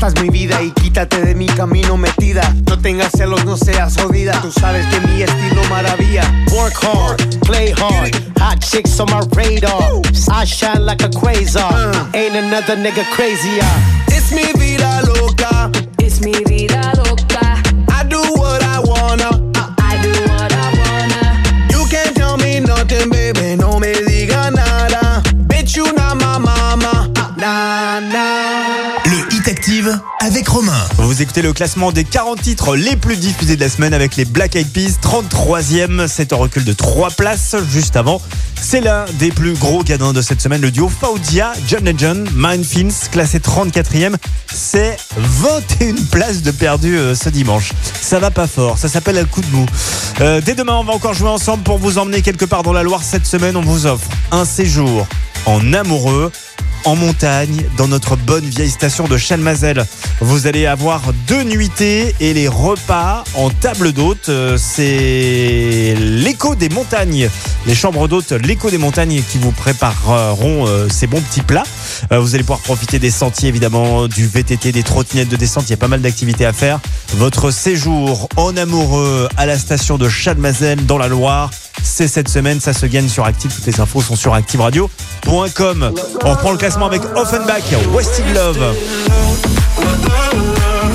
Esta 0.00 0.18
es 0.18 0.24
mi 0.24 0.30
vida 0.30 0.62
y 0.62 0.70
quítate 0.70 1.20
de 1.20 1.34
mi 1.34 1.44
camino 1.44 1.98
metida. 1.98 2.54
No 2.66 2.78
tengas 2.78 3.12
celos, 3.12 3.44
no 3.44 3.58
seas 3.58 3.98
jodida. 3.98 4.40
Tú 4.40 4.50
sabes 4.50 4.86
que 4.86 4.98
mi 5.06 5.20
estilo 5.20 5.62
maravilla. 5.68 6.22
Work 6.52 6.82
hard, 6.82 7.40
play 7.40 7.74
hard, 7.76 8.14
hot 8.38 8.60
chicks 8.60 8.98
on 8.98 9.10
my 9.10 9.20
radar. 9.36 10.00
I 10.30 10.46
shine 10.46 10.86
like 10.86 11.04
a 11.04 11.10
quasar. 11.10 11.70
Uh. 11.70 12.16
Ain't 12.16 12.34
another 12.34 12.76
nigga 12.76 13.04
crazier. 13.10 13.62
It's 14.08 14.32
me, 14.32 14.50
vida 14.58 15.02
loca. 15.02 15.70
It's 15.98 16.22
me, 16.22 16.32
vida 16.46 16.80
loca. 16.96 16.99
Vous 30.96 31.22
écoutez 31.22 31.42
le 31.42 31.52
classement 31.52 31.90
des 31.90 32.04
40 32.04 32.40
titres 32.40 32.76
les 32.76 32.94
plus 32.94 33.16
diffusés 33.16 33.56
de 33.56 33.60
la 33.60 33.68
semaine 33.68 33.92
avec 33.92 34.14
les 34.14 34.24
Black 34.24 34.54
Eyed 34.54 34.70
Peas, 34.70 34.98
33e. 35.02 36.06
C'est 36.06 36.32
un 36.32 36.36
recul 36.36 36.64
de 36.64 36.72
3 36.72 37.10
places 37.10 37.56
juste 37.68 37.96
avant. 37.96 38.22
C'est 38.60 38.80
l'un 38.80 39.06
des 39.18 39.30
plus 39.30 39.54
gros 39.54 39.82
gadins 39.82 40.12
de 40.12 40.22
cette 40.22 40.40
semaine, 40.40 40.60
le 40.60 40.70
duo 40.70 40.88
Faudia, 40.88 41.52
John 41.66 41.84
Legend, 41.84 42.28
Mindfields, 42.34 43.10
classé 43.10 43.40
34e. 43.40 44.14
C'est 44.52 44.96
21 45.16 45.94
places 46.10 46.42
de 46.42 46.52
perdu 46.52 46.96
euh, 46.96 47.16
ce 47.16 47.28
dimanche. 47.28 47.72
Ça 48.00 48.20
va 48.20 48.30
pas 48.30 48.46
fort, 48.46 48.78
ça 48.78 48.88
s'appelle 48.88 49.18
un 49.18 49.24
coup 49.24 49.40
de 49.40 49.50
mou. 49.50 49.66
Euh, 50.20 50.40
dès 50.40 50.54
demain, 50.54 50.74
on 50.74 50.84
va 50.84 50.92
encore 50.92 51.14
jouer 51.14 51.30
ensemble 51.30 51.64
pour 51.64 51.78
vous 51.78 51.98
emmener 51.98 52.22
quelque 52.22 52.44
part 52.44 52.62
dans 52.62 52.72
la 52.72 52.84
Loire. 52.84 53.02
Cette 53.02 53.26
semaine, 53.26 53.56
on 53.56 53.62
vous 53.62 53.86
offre 53.86 54.08
un 54.30 54.44
séjour 54.44 55.06
en 55.46 55.72
amoureux 55.72 56.30
en 56.84 56.96
montagne 56.96 57.64
dans 57.76 57.88
notre 57.88 58.16
bonne 58.16 58.44
vieille 58.44 58.70
station 58.70 59.06
de 59.06 59.16
Chalmazel. 59.16 59.84
Vous 60.20 60.46
allez 60.46 60.66
avoir 60.66 61.02
deux 61.26 61.42
nuitées 61.42 62.14
et 62.20 62.32
les 62.34 62.48
repas 62.48 63.24
en 63.34 63.50
table 63.50 63.92
d'hôte. 63.92 64.28
Euh, 64.28 64.56
C'est 64.58 65.94
l'écho 65.98 66.54
des 66.54 66.68
montagnes, 66.68 67.28
les 67.66 67.74
chambres 67.74 68.08
d'hôtes, 68.08 68.32
l'écho 68.32 68.70
des 68.70 68.78
montagnes 68.78 69.22
qui 69.22 69.38
vous 69.38 69.52
prépareront 69.52 70.66
euh, 70.66 70.88
ces 70.88 71.06
bons 71.06 71.20
petits 71.20 71.42
plats. 71.42 71.64
Euh, 72.12 72.18
Vous 72.20 72.34
allez 72.34 72.44
pouvoir 72.44 72.60
profiter 72.60 72.98
des 72.98 73.10
sentiers 73.10 73.48
évidemment, 73.48 74.08
du 74.08 74.26
VTT, 74.26 74.72
des 74.72 74.82
trottinettes 74.82 75.28
de 75.28 75.36
descente. 75.36 75.64
Il 75.68 75.70
y 75.70 75.74
a 75.74 75.78
pas 75.78 75.88
mal 75.88 76.00
d'activités 76.00 76.46
à 76.46 76.52
faire. 76.52 76.80
Votre 77.16 77.50
séjour 77.50 78.28
en 78.36 78.56
amoureux 78.56 79.28
à 79.36 79.46
la 79.46 79.58
station 79.58 79.98
de 79.98 80.08
Chalmazel 80.08 80.86
dans 80.86 80.98
la 80.98 81.08
Loire. 81.08 81.50
C'est 81.82 82.08
cette 82.08 82.28
semaine, 82.28 82.60
ça 82.60 82.72
se 82.72 82.86
gagne 82.86 83.08
sur 83.08 83.24
Active. 83.24 83.52
Toutes 83.54 83.66
les 83.66 83.80
infos 83.80 84.02
sont 84.02 84.16
sur 84.16 84.34
activeradio.com. 84.34 85.92
On 86.24 86.30
reprend 86.30 86.52
le 86.52 86.58
classement 86.58 86.69
avec 86.78 87.02
Offenbach, 87.16 87.62
Wasted 87.92 88.24
Love. 88.34 88.74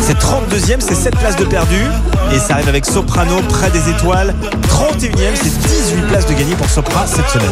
C'est 0.01 0.17
32e, 0.17 0.79
c'est 0.79 0.95
7 0.95 1.15
places 1.17 1.35
de 1.35 1.43
perdu. 1.45 1.81
Et 2.33 2.39
ça 2.39 2.53
arrive 2.55 2.69
avec 2.69 2.85
Soprano, 2.85 3.41
près 3.49 3.69
des 3.71 3.89
étoiles. 3.89 4.33
31e, 4.69 5.35
c'est 5.35 5.57
18 5.57 6.07
places 6.07 6.25
de 6.27 6.33
gagné 6.33 6.55
pour 6.55 6.69
Sopra 6.69 7.05
cette 7.05 7.29
semaine. 7.29 7.49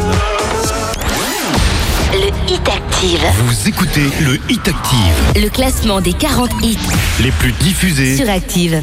Le 2.12 2.52
Hit 2.52 2.68
Active. 2.68 3.20
Vous 3.46 3.68
écoutez 3.68 4.10
le 4.20 4.38
Hit 4.50 4.66
Active, 4.68 5.42
Le 5.42 5.48
classement 5.48 6.00
des 6.00 6.12
40 6.14 6.50
hits 6.62 6.78
les 7.20 7.30
plus 7.32 7.52
diffusés. 7.52 8.16
sur 8.16 8.28
Active. 8.30 8.82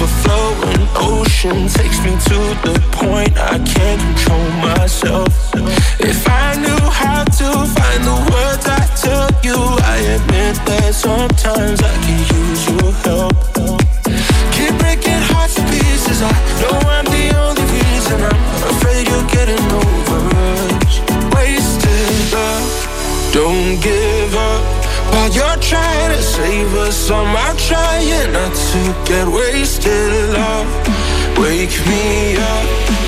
overflowing 0.00 0.88
ocean 0.94 1.66
takes 1.68 1.98
me 2.04 2.12
to 2.12 2.38
the 2.62 2.78
point 2.92 3.36
I 3.36 3.58
can't 3.58 4.00
control 4.00 4.50
myself. 4.62 5.32
If 5.98 6.28
I 6.28 6.54
knew 6.56 6.82
how 6.90 7.24
to 7.24 7.48
find 7.74 8.04
the 8.04 8.18
words 8.32 8.66
I 8.66 8.84
tell 8.94 9.28
you, 9.42 9.58
I 9.82 9.98
admit 10.16 10.56
that 10.66 10.94
sometimes 10.94 11.80
I 11.82 11.94
can 12.04 12.18
use 12.48 12.68
your 12.68 12.92
help. 12.92 13.67
You're 25.34 25.60
trying 25.60 26.10
to 26.16 26.22
save 26.22 26.74
us. 26.74 27.10
I'm 27.10 27.36
out 27.36 27.58
trying 27.58 28.32
not 28.32 28.54
to 28.54 28.80
get 29.04 29.26
wasted. 29.28 30.32
Love, 30.32 30.68
wake 31.38 31.76
me 31.86 32.36
up. 32.36 32.64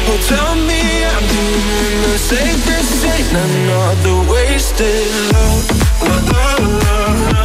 Oh, 0.09 0.19
tell 0.29 0.55
me 0.69 0.83
I'm 1.13 1.25
doing 1.35 1.97
the. 2.03 2.21
This 2.67 3.05
ain't 3.05 3.33
another 3.33 4.31
wasted 4.31 5.07
love. 5.33 5.65
La 6.03 6.17
la 6.33 6.57
la 6.61 7.33
la 7.33 7.40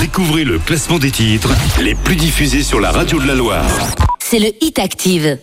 Découvrez 0.00 0.44
le 0.44 0.58
classement 0.58 0.98
des 0.98 1.10
titres 1.10 1.48
les 1.80 1.94
plus 1.94 2.16
diffusés 2.16 2.62
sur 2.62 2.78
la 2.78 2.90
radio 2.90 3.18
de 3.18 3.26
la 3.26 3.34
Loire. 3.34 3.64
C'est 4.18 4.38
le 4.38 4.52
Hit 4.60 4.78
Active. 4.78 5.38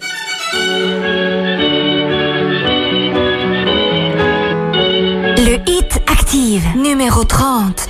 Le 5.37 5.57
Hit 5.67 6.01
Active, 6.07 6.63
numéro 6.75 7.23
30. 7.23 7.89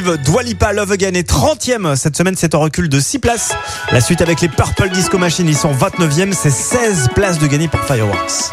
exclusive. 0.00 0.24
Dwalipa 0.24 0.72
Love 0.72 0.92
Again 0.92 1.14
est 1.14 1.28
30e. 1.28 1.96
Cette 1.96 2.16
semaine, 2.16 2.34
c'est 2.36 2.54
en 2.54 2.60
recul 2.60 2.88
de 2.88 3.00
6 3.00 3.18
places. 3.18 3.52
La 3.92 4.00
suite 4.00 4.20
avec 4.20 4.40
les 4.40 4.48
Purple 4.48 4.90
Disco 4.90 5.18
Machine, 5.18 5.48
ils 5.48 5.56
sont 5.56 5.72
29e. 5.72 6.32
C'est 6.32 6.50
16 6.50 7.08
places 7.14 7.38
de 7.38 7.46
gagner 7.46 7.68
par 7.68 7.84
Fireworks. 7.84 8.50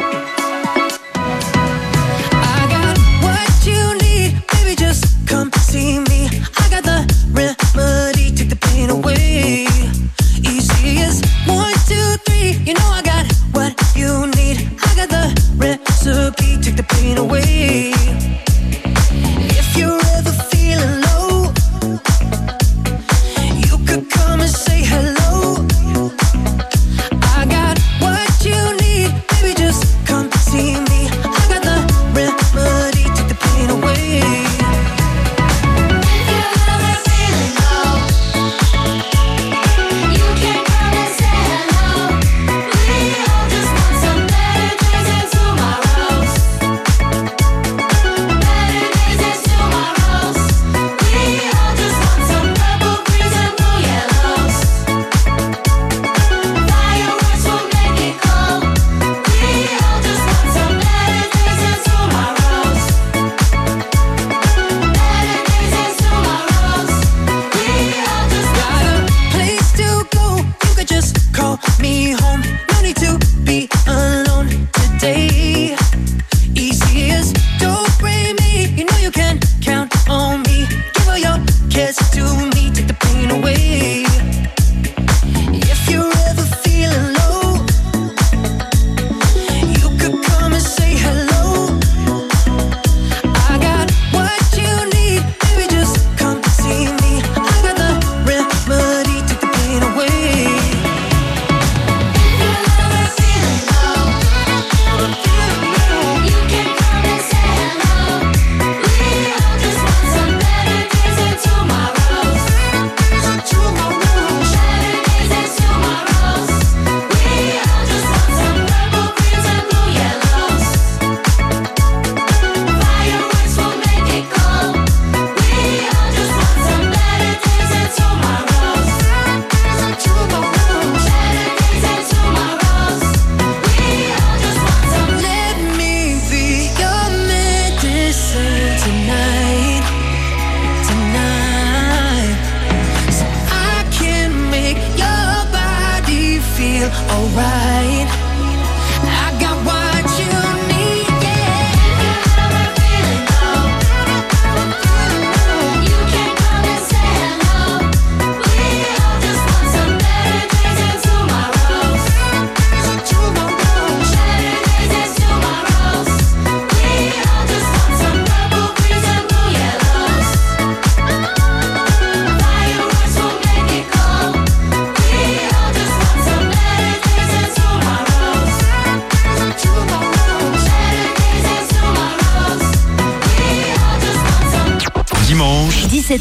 Take 16.68 16.76
the 16.76 16.84
pain 16.84 17.18
away. 17.18 17.94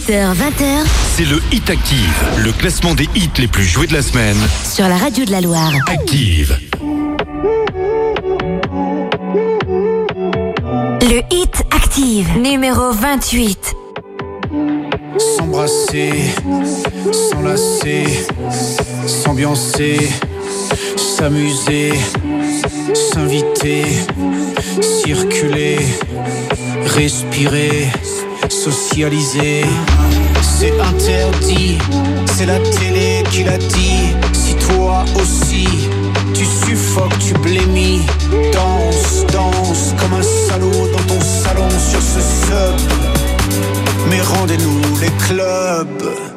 20h. 0.08 0.86
C'est 1.16 1.24
le 1.24 1.40
Hit 1.50 1.68
Active, 1.68 2.24
le 2.44 2.52
classement 2.52 2.94
des 2.94 3.08
hits 3.16 3.28
les 3.38 3.48
plus 3.48 3.64
joués 3.64 3.88
de 3.88 3.92
la 3.92 4.02
semaine. 4.02 4.36
Sur 4.64 4.88
la 4.88 4.96
radio 4.96 5.24
de 5.24 5.32
la 5.32 5.40
Loire. 5.40 5.72
Active. 5.88 6.56
Le 11.02 11.22
Hit 11.32 11.64
Active, 11.72 12.38
numéro 12.38 12.92
28. 12.92 13.74
S'embrasser, 15.18 16.12
s'enlacer, 17.12 18.04
s'ambiancer, 19.06 19.98
s'amuser, 20.96 21.94
s'inviter, 22.94 23.84
circuler, 24.80 25.78
respirer 26.94 27.88
socialiser. 28.52 29.64
C'est 30.42 30.78
interdit, 30.80 31.78
c'est 32.34 32.46
la 32.46 32.58
télé 32.58 33.22
qui 33.30 33.44
l'a 33.44 33.58
dit. 33.58 34.14
Si 34.32 34.54
toi 34.54 35.04
aussi 35.16 35.66
tu 36.34 36.44
suffoques, 36.44 37.18
tu 37.18 37.34
blémis, 37.34 38.00
danse, 38.52 39.26
danse 39.32 39.94
comme 39.98 40.14
un 40.14 40.22
salaud 40.22 40.88
dans 40.92 41.14
ton 41.14 41.20
salon 41.20 41.68
sur 41.70 42.00
ce 42.00 42.20
sub. 42.20 42.76
Mais 44.10 44.20
rendez-nous 44.20 44.80
les 45.00 45.10
clubs. 45.26 46.35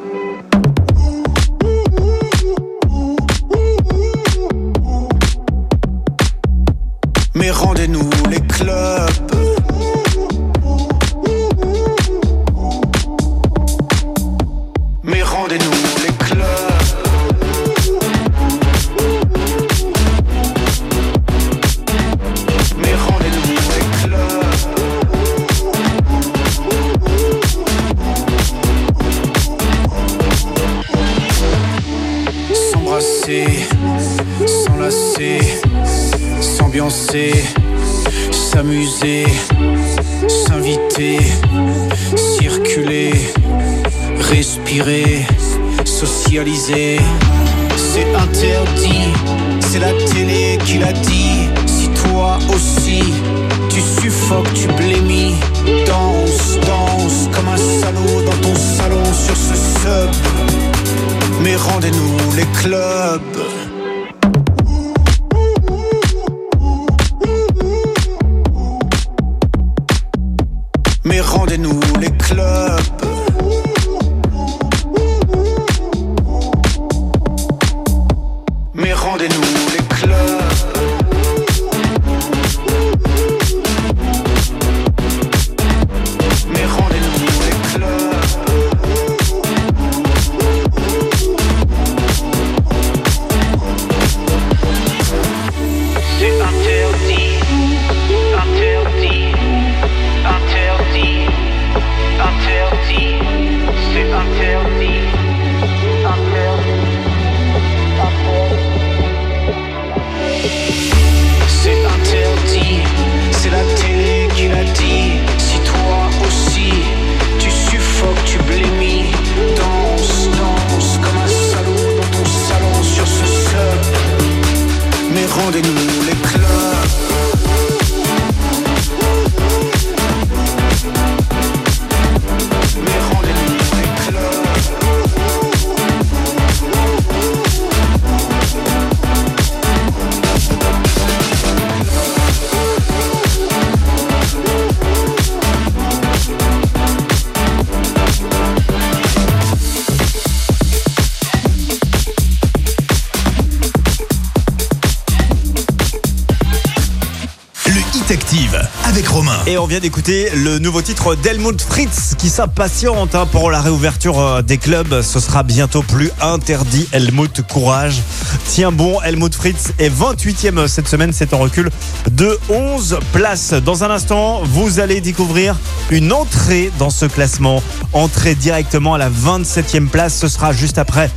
Vient 159.80 159.88
d'écouter 159.88 160.30
le 160.34 160.58
nouveau 160.58 160.82
titre 160.82 161.14
d'Helmut 161.14 161.60
Fritz 161.60 162.14
qui 162.18 162.28
s'impatiente 162.28 163.14
hein, 163.14 163.26
pour 163.30 163.50
la 163.50 163.60
réouverture 163.60 164.18
euh, 164.18 164.42
des 164.42 164.58
clubs. 164.58 165.02
Ce 165.02 165.20
sera 165.20 165.42
bientôt 165.42 165.82
plus 165.82 166.10
interdit. 166.20 166.88
Helmut, 166.92 167.42
courage. 167.46 168.00
Tiens 168.46 168.72
bon, 168.72 169.00
Helmut 169.02 169.34
Fritz 169.34 169.72
est 169.78 169.90
28e 169.90 170.66
cette 170.66 170.88
semaine. 170.88 171.12
C'est 171.12 171.34
en 171.34 171.38
recul 171.38 171.70
de 172.10 172.38
11 172.48 172.98
places. 173.12 173.52
Dans 173.52 173.84
un 173.84 173.90
instant, 173.90 174.42
vous 174.44 174.80
allez 174.80 175.00
découvrir 175.00 175.56
une 175.90 176.12
entrée 176.12 176.70
dans 176.78 176.90
ce 176.90 177.06
classement. 177.06 177.62
Entrée 177.92 178.34
directement 178.34 178.94
à 178.94 178.98
la 178.98 179.10
27e 179.10 179.88
place. 179.88 180.16
Ce 180.16 180.28
sera 180.28 180.52
juste 180.52 180.78
après 180.78 181.10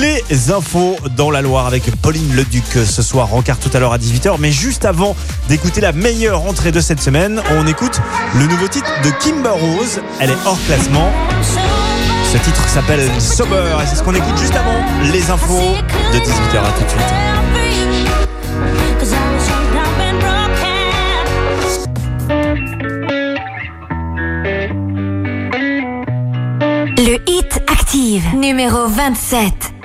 les 0.00 0.50
infos 0.50 0.96
dans 1.16 1.30
la 1.30 1.42
Loire 1.42 1.66
avec 1.66 1.84
Pauline 2.02 2.34
Leduc 2.34 2.64
ce 2.84 3.02
soir. 3.02 3.28
Rencard 3.30 3.58
tout 3.58 3.70
à 3.74 3.80
l'heure 3.80 3.92
à 3.92 3.98
18h. 3.98 4.36
Mais 4.38 4.52
juste 4.52 4.84
avant 4.84 5.16
d'écouter 5.48 5.80
la 5.80 5.92
meilleure 5.92 6.44
entrée 6.44 6.72
de 6.72 6.80
cette 6.80 7.00
semaine, 7.00 7.40
on 7.58 7.66
écoute 7.66 8.00
le 8.34 8.46
nouveau 8.46 8.68
titre 8.68 8.90
de 9.02 9.10
Kimber 9.22 9.50
Rose. 9.50 10.00
Elle 10.20 10.30
est 10.30 10.46
hors 10.46 10.58
classement. 10.66 11.10
Ce 12.32 12.38
titre 12.38 12.68
s'appelle 12.68 13.08
Sober 13.20 13.76
et 13.82 13.86
c'est 13.86 13.96
ce 13.96 14.02
qu'on 14.02 14.14
écoute 14.14 14.36
juste 14.38 14.54
avant 14.54 14.84
les 15.12 15.30
infos 15.30 15.76
de 16.12 16.18
18h. 16.18 16.58
À 16.58 16.72
tout 16.72 16.84
de 16.84 16.88
suite. 16.88 17.02
Le 26.98 27.30
Hit 27.30 27.62
Active, 27.68 28.34
numéro 28.34 28.88
27. 28.88 29.76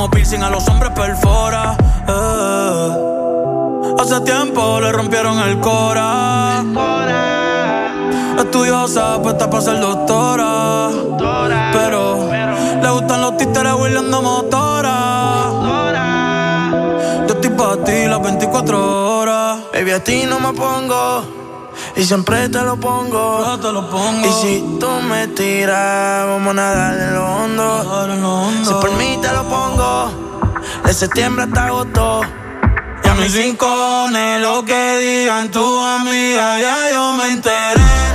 como 0.00 0.10
piercing 0.10 0.42
a 0.42 0.48
los 0.48 0.66
hombres 0.66 0.92
perfora. 0.92 1.76
Eh. 2.08 2.90
Hace 3.98 4.18
tiempo 4.22 4.80
le 4.80 4.92
rompieron 4.92 5.38
el 5.40 5.60
cora. 5.60 6.64
Estudiosa, 8.38 9.20
puesta 9.20 9.50
para 9.50 9.62
ser 9.62 9.78
doctora. 9.78 10.88
doctora 10.90 11.70
pero, 11.74 12.28
pero, 12.30 12.54
le 12.82 12.90
gustan 12.90 13.20
los 13.20 13.36
títeres 13.36 13.74
huirleando 13.74 14.22
motora. 14.22 15.48
motora. 15.52 16.70
Yo 17.28 17.34
estoy 17.34 17.50
para 17.50 17.84
ti 17.84 18.06
las 18.06 18.22
24 18.22 19.18
horas. 19.18 19.58
Baby, 19.74 19.90
a 19.90 20.02
ti 20.02 20.24
no 20.26 20.40
me 20.40 20.54
pongo. 20.54 21.49
Y 22.00 22.04
siempre 22.06 22.48
te 22.48 22.62
lo 22.62 22.80
pongo. 22.80 23.58
Te 23.60 23.70
lo 23.70 23.90
pongo. 23.90 24.26
Y 24.26 24.32
si 24.32 24.78
tú 24.80 24.88
me 25.06 25.28
tiras, 25.28 26.26
vamos 26.26 26.52
a 26.52 26.54
nadar 26.54 26.98
en 26.98 27.14
lo 27.14 27.26
hondo. 27.26 28.64
Si 28.64 28.72
por 28.72 28.96
mí 28.96 29.18
te 29.20 29.30
lo 29.30 29.46
pongo. 29.46 30.10
De 30.82 30.94
septiembre 30.94 31.44
hasta 31.44 31.66
agosto. 31.66 32.22
Ya 33.04 33.14
mis 33.16 33.34
rincones, 33.34 34.40
lo 34.40 34.64
que 34.64 34.96
digan 34.96 35.50
tu 35.50 35.78
amiga, 35.78 36.58
ya 36.58 36.90
yo 36.90 37.12
me 37.12 37.32
enteré. 37.32 38.09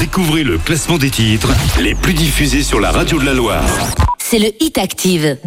Découvrez 0.00 0.44
le 0.44 0.58
classement 0.58 0.98
des 0.98 1.08
titres 1.08 1.48
les 1.80 1.94
plus 1.94 2.12
diffusés 2.12 2.62
sur 2.62 2.78
la 2.78 2.90
radio 2.90 3.18
de 3.18 3.24
la 3.24 3.32
Loire. 3.32 3.64
C'est 4.18 4.38
le 4.38 4.52
Hit 4.60 4.76
Active. 4.76 5.38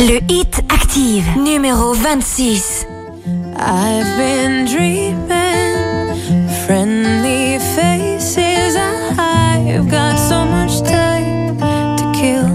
Le 0.00 0.18
Hit 0.28 0.60
Active, 0.68 1.24
numéro 1.38 1.92
26. 1.92 2.86
I've 3.58 4.16
been 4.16 4.64
dreaming, 4.66 6.16
friendly 6.66 7.58
faces. 7.76 8.76
I've 9.16 9.88
got 9.88 10.18
so 10.18 10.44
much 10.44 10.82
time 10.82 11.58
to 11.96 12.12
kill. 12.12 12.50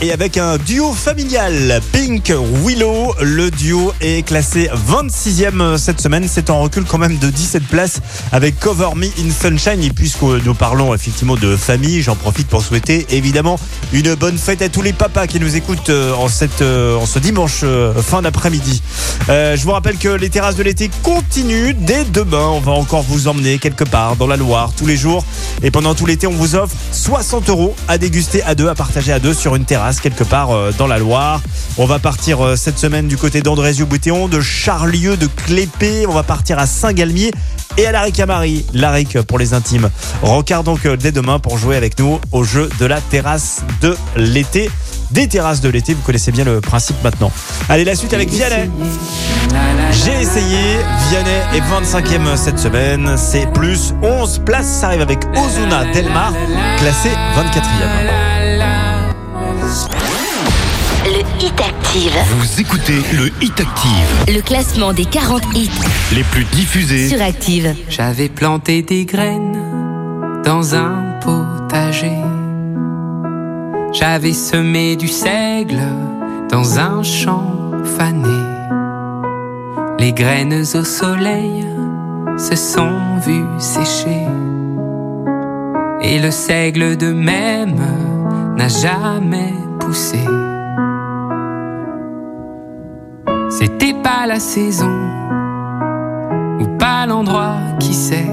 Et 0.00 0.12
avec 0.12 0.36
un 0.36 0.58
duo 0.58 0.92
familial, 0.92 1.80
Pink 1.90 2.32
Willow, 2.64 3.14
le 3.20 3.50
duo 3.50 3.92
est 4.00 4.24
classé 4.24 4.70
26e 4.88 5.76
cette 5.76 6.00
semaine. 6.00 6.28
C'est 6.30 6.50
en 6.50 6.60
recul 6.60 6.84
quand 6.84 6.98
même 6.98 7.18
de 7.18 7.30
17 7.30 7.64
places 7.64 8.00
avec 8.30 8.60
Cover 8.60 8.90
Me 8.94 9.06
in 9.06 9.30
Sunshine. 9.30 9.82
Et 9.82 9.90
puisque 9.90 10.22
nous 10.22 10.54
parlons 10.54 10.94
effectivement 10.94 11.34
de 11.34 11.56
famille, 11.56 12.00
j'en 12.00 12.14
profite 12.14 12.46
pour 12.46 12.62
souhaiter 12.62 13.06
évidemment 13.10 13.58
une 13.92 14.14
bonne 14.14 14.38
fête 14.38 14.62
à 14.62 14.68
tous 14.68 14.82
les 14.82 14.92
papas 14.92 15.26
qui 15.26 15.40
nous 15.40 15.56
écoutent 15.56 15.90
euh, 15.90 16.12
en, 16.14 16.28
cette, 16.28 16.62
euh, 16.62 16.96
en 16.96 17.06
ce 17.06 17.18
dimanche 17.18 17.62
euh, 17.64 17.92
fin 17.94 18.22
d'après-midi. 18.22 18.82
Euh, 19.28 19.56
je 19.56 19.64
vous 19.64 19.72
rappelle 19.72 19.96
que 19.96 20.08
les 20.08 20.30
terrasses 20.30 20.56
de 20.56 20.62
l'été 20.62 20.90
continuent 21.02 21.74
dès 21.76 22.04
demain. 22.04 22.46
On 22.46 22.60
va 22.60 22.72
encore 22.72 23.02
vous 23.02 23.26
emmener 23.26 23.58
quelque 23.58 23.84
part 23.84 24.14
dans 24.14 24.28
la 24.28 24.36
Loire 24.36 24.70
tous 24.76 24.86
les 24.86 24.96
jours. 24.96 25.24
Et 25.64 25.72
pendant 25.72 25.96
tout 25.96 26.06
l'été, 26.06 26.28
on 26.28 26.32
vous 26.32 26.54
offre 26.54 26.74
60 26.92 27.48
euros 27.48 27.74
à 27.88 27.98
déguster 27.98 28.44
à 28.44 28.54
deux, 28.54 28.68
à 28.68 28.76
partager 28.76 29.12
à 29.12 29.18
deux 29.18 29.34
sur 29.34 29.55
une 29.56 29.64
terrasse 29.64 30.00
quelque 30.00 30.24
part 30.24 30.50
euh, 30.50 30.72
dans 30.76 30.86
la 30.86 30.98
Loire. 30.98 31.40
On 31.78 31.86
va 31.86 31.98
partir 31.98 32.44
euh, 32.44 32.56
cette 32.56 32.78
semaine 32.78 33.08
du 33.08 33.16
côté 33.16 33.40
d'Andrézieux-Boutéon, 33.42 34.28
de 34.28 34.40
Charlieu, 34.40 35.16
de 35.16 35.26
Clépé. 35.26 36.06
On 36.06 36.12
va 36.12 36.22
partir 36.22 36.58
à 36.58 36.66
Saint-Galmier 36.66 37.32
et 37.78 37.86
à 37.86 37.92
la 37.92 38.02
Ricamari, 38.02 38.64
l'Aric 38.72 39.20
pour 39.22 39.38
les 39.38 39.54
intimes. 39.54 39.90
Rencard 40.22 40.62
donc 40.62 40.86
euh, 40.86 40.96
dès 40.96 41.12
demain 41.12 41.38
pour 41.38 41.58
jouer 41.58 41.76
avec 41.76 41.98
nous 41.98 42.20
au 42.32 42.44
jeu 42.44 42.68
de 42.78 42.86
la 42.86 43.00
terrasse 43.00 43.62
de 43.80 43.96
l'été. 44.16 44.70
Des 45.10 45.28
terrasses 45.28 45.60
de 45.60 45.68
l'été, 45.68 45.94
vous 45.94 46.02
connaissez 46.02 46.32
bien 46.32 46.44
le 46.44 46.60
principe 46.60 46.96
maintenant. 47.04 47.30
Allez, 47.68 47.84
la 47.84 47.94
suite 47.94 48.12
avec 48.12 48.28
Vianney. 48.28 48.70
J'ai 49.92 50.20
essayé, 50.20 50.78
Vianney 51.08 51.40
est 51.54 51.60
25e 51.60 52.36
cette 52.36 52.58
semaine, 52.58 53.16
c'est 53.16 53.46
plus 53.52 53.94
11 54.02 54.40
places, 54.44 54.80
ça 54.80 54.88
arrive 54.88 55.02
avec 55.02 55.20
Ozuna 55.36 55.84
Delmar, 55.92 56.32
classé 56.78 57.10
24e. 57.36 58.25
Le 61.06 61.20
Hit 61.40 61.60
Active. 61.60 62.12
Vous 62.30 62.60
écoutez 62.60 63.00
le 63.16 63.28
Hit 63.40 63.60
Active. 63.60 64.34
Le 64.34 64.40
classement 64.40 64.92
des 64.92 65.04
40 65.04 65.42
hits 65.54 65.70
Les 66.12 66.24
plus 66.24 66.42
diffusés. 66.46 67.08
sur 67.08 67.22
Active. 67.22 67.76
J'avais 67.88 68.28
planté 68.28 68.82
des 68.82 69.04
graines 69.04 70.42
dans 70.44 70.74
un 70.74 71.20
potager. 71.22 72.10
J'avais 73.92 74.32
semé 74.32 74.96
du 74.96 75.06
seigle 75.06 75.78
dans 76.50 76.80
un 76.80 77.04
champ 77.04 77.70
fané. 77.96 78.28
Les 80.00 80.12
graines 80.12 80.64
au 80.74 80.84
soleil 80.84 81.64
se 82.36 82.56
sont 82.56 82.98
vues 83.24 83.46
sécher. 83.60 84.26
Et 86.02 86.18
le 86.18 86.32
seigle 86.32 86.96
de 86.96 87.12
même 87.12 87.80
n'a 88.56 88.68
jamais 88.68 89.54
poussé. 89.78 90.18
C'était 93.48 93.94
pas 93.94 94.26
la 94.26 94.40
saison 94.40 94.92
ou 96.60 96.66
pas 96.78 97.06
l'endroit, 97.06 97.54
qui 97.78 97.94
sait. 97.94 98.28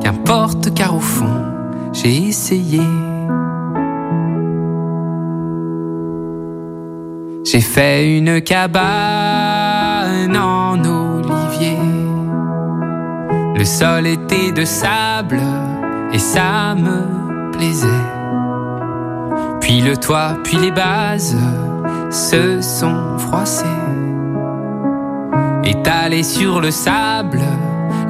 Qu'importe 0.00 0.72
car 0.74 0.94
au 0.94 1.00
fond, 1.00 1.44
j'ai 1.92 2.28
essayé. 2.28 2.80
J'ai 7.44 7.60
fait 7.60 8.16
une 8.16 8.40
cabane 8.42 10.36
en 10.36 10.78
olivier. 10.84 11.78
Le 13.56 13.64
sol 13.64 14.06
était 14.06 14.52
de 14.52 14.64
sable 14.64 15.40
et 16.12 16.18
ça 16.18 16.76
me 16.76 17.50
plaisait. 17.50 17.88
Puis 19.60 19.80
le 19.80 19.96
toit, 19.96 20.36
puis 20.44 20.58
les 20.58 20.70
bases 20.70 21.36
se 22.10 22.60
sont 22.60 23.18
froissées. 23.18 23.64
Étalée 25.64 26.24
sur 26.24 26.60
le 26.60 26.70
sable, 26.70 27.40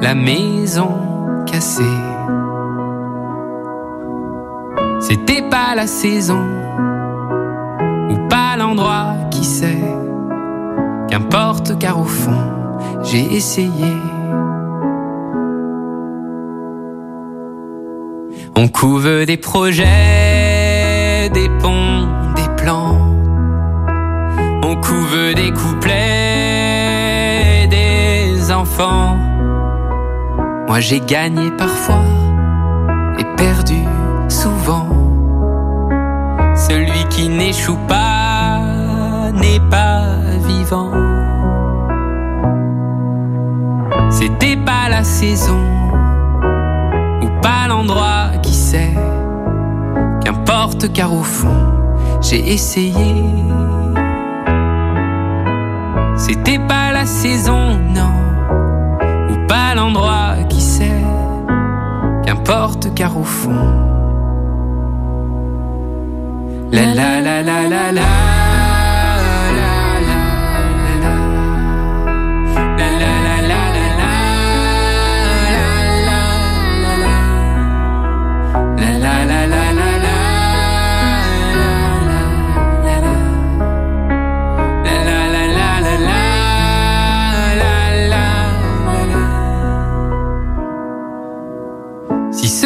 la 0.01 0.15
maison 0.15 0.91
cassée. 1.45 1.83
C'était 4.99 5.43
pas 5.49 5.75
la 5.75 5.87
saison 5.87 6.43
ou 8.09 8.27
pas 8.27 8.57
l'endroit, 8.57 9.13
qui 9.29 9.43
sait. 9.43 9.83
Qu'importe 11.09 11.77
car 11.77 11.99
au 11.99 12.05
fond, 12.05 12.43
j'ai 13.03 13.35
essayé. 13.35 13.93
On 18.55 18.67
couve 18.67 19.25
des 19.25 19.37
projets, 19.37 21.29
des 21.33 21.49
ponts, 21.61 22.07
des 22.35 22.47
plans. 22.63 23.00
On 24.71 24.77
couve 24.77 25.33
des 25.35 25.51
couplets, 25.51 25.97
des 27.69 28.53
enfants. 28.53 29.17
Moi 30.65 30.79
j'ai 30.79 31.01
gagné 31.01 31.51
parfois 31.57 32.05
et 33.19 33.25
perdu 33.35 33.83
souvent. 34.29 34.87
Celui 36.55 37.03
qui 37.09 37.27
n'échoue 37.27 37.79
pas 37.89 38.61
n'est 39.33 39.59
pas 39.69 40.03
vivant. 40.47 40.91
C'était 44.09 44.55
pas 44.55 44.87
la 44.89 45.03
saison 45.03 45.59
ou 47.21 47.27
pas 47.41 47.67
l'endroit, 47.67 48.29
qui 48.41 48.53
sait. 48.53 48.93
Qu'importe 50.23 50.93
car 50.93 51.13
au 51.13 51.23
fond, 51.23 51.59
j'ai 52.21 52.53
essayé. 52.53 53.25
C'était 56.23 56.59
pas 56.59 56.91
la 56.93 57.07
saison, 57.07 57.79
non, 57.95 58.13
ou 59.31 59.47
pas 59.47 59.73
l'endroit, 59.73 60.35
qui 60.49 60.61
sait. 60.61 61.01
Qu'importe 62.23 62.93
car 62.93 63.17
au 63.17 63.23
fond. 63.23 63.65
La 66.71 66.93
la 66.93 67.21
la 67.21 67.41
la 67.41 67.67
la 67.67 67.91
la. 67.91 68.50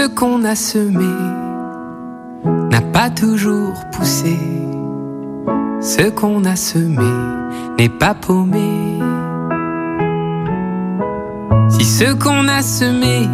Ce 0.05 0.09
qu'on 0.09 0.43
a 0.43 0.53
semé 0.53 1.15
n'a 2.69 2.81
pas 2.93 3.09
toujours 3.09 3.73
poussé, 3.91 4.37
ce 5.81 6.11
qu'on 6.11 6.45
a 6.45 6.55
semé 6.55 7.11
n'est 7.79 7.89
pas 7.89 8.13
paumé. 8.13 8.99
Si 11.69 11.83
ce 11.83 12.13
qu'on 12.13 12.47
a 12.47 12.61
semé 12.61 13.27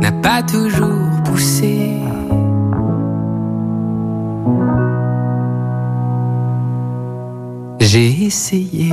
n'a 0.00 0.10
pas 0.10 0.42
toujours 0.42 1.22
poussé, 1.24 2.00
j'ai 7.78 8.24
essayé. 8.24 8.92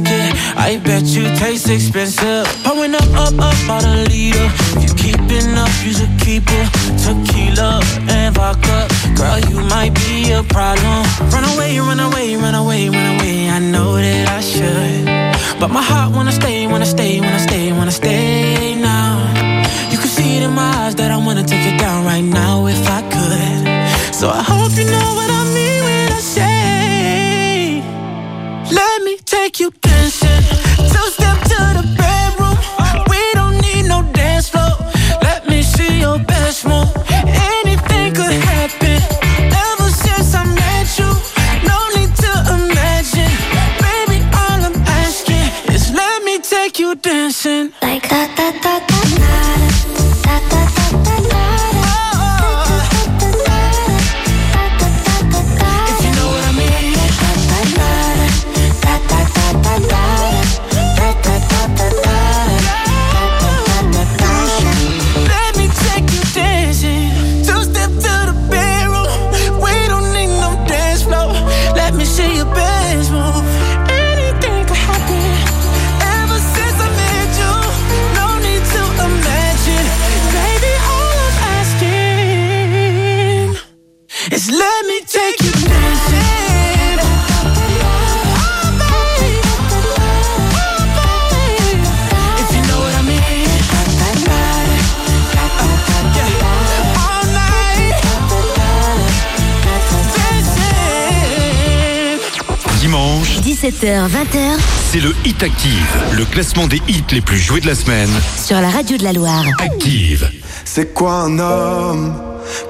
17h, 103.71 104.07
20h 104.07 104.59
c'est 104.91 104.99
le 104.99 105.13
Hit 105.23 105.41
Active, 105.43 105.95
le 106.17 106.25
classement 106.25 106.67
des 106.67 106.81
hits 106.89 107.05
les 107.11 107.21
plus 107.21 107.37
joués 107.37 107.61
de 107.61 107.67
la 107.67 107.75
semaine. 107.75 108.09
sur 108.35 108.59
la 108.59 108.69
radio 108.69 108.97
de 108.97 109.03
la 109.03 109.13
Loire. 109.13 109.45
Active. 109.59 110.29
C'est 110.65 110.93
quoi 110.93 111.13
un 111.13 111.39
homme 111.39 112.13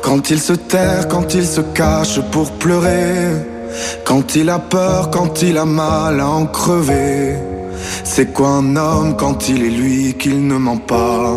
Quand 0.04 0.30
il 0.30 0.39
se 0.39 0.54
terre, 0.54 1.08
quand 1.08 1.34
il 1.34 1.45
se 1.45 1.62
cache 1.62 2.20
pour 2.32 2.52
pleurer? 2.52 3.34
Quand 4.06 4.36
il 4.36 4.49
a 4.52 4.60
peur, 4.60 5.10
quand 5.10 5.41
il 5.41 5.58
a 5.58 5.66
mal 5.66 6.20
à 6.20 6.28
en 6.28 6.45
crever? 6.45 7.36
C'est 8.04 8.32
quoi 8.32 8.49
un 8.49 8.76
homme 8.76 9.16
quand 9.18 9.49
il 9.49 9.64
est 9.64 9.70
lui 9.70 10.14
qu'il 10.20 10.45
ne 10.45 10.56
ment 10.58 10.78
pas? 10.78 11.34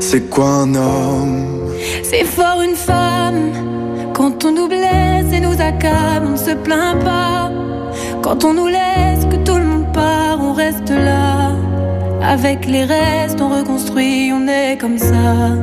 C'est 0.00 0.28
quoi 0.28 0.48
un 0.48 0.74
homme? 0.74 1.72
C'est 2.02 2.24
fort 2.24 2.60
une 2.60 2.76
femme 2.76 3.52
quand 4.14 4.44
on 4.44 4.52
nous 4.52 4.68
blesse 4.68 5.32
et 5.32 5.40
nous 5.40 5.58
accable, 5.60 6.26
on 6.26 6.32
ne 6.32 6.36
se 6.36 6.54
plaint 6.62 7.02
pas. 7.02 7.50
Quand 8.22 8.44
on 8.44 8.54
nous 8.54 8.68
laisse, 8.68 9.24
que 9.30 9.36
tout 9.36 9.56
le 9.56 9.64
monde 9.64 9.92
part, 9.92 10.38
on 10.40 10.52
reste 10.52 10.90
là. 10.90 11.50
Avec 12.22 12.66
les 12.66 12.84
restes, 12.84 13.40
on 13.40 13.48
reconstruit, 13.48 14.32
on 14.32 14.46
est 14.46 14.78
comme 14.80 14.96
ça. 14.96 15.56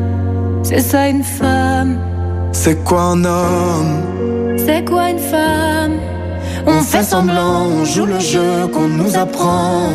C'est 0.63 0.81
ça 0.81 1.07
une 1.07 1.23
femme. 1.23 1.97
C'est 2.51 2.83
quoi 2.83 3.01
un 3.13 3.23
homme? 3.23 4.57
C'est 4.57 4.83
quoi 4.83 5.09
une 5.09 5.19
femme? 5.19 5.93
On 6.67 6.81
fait 6.81 7.03
semblant, 7.03 7.65
on 7.79 7.85
joue 7.85 8.05
le 8.05 8.19
jeu 8.19 8.67
qu'on 8.73 8.89
nous 8.89 9.15
apprend. 9.15 9.89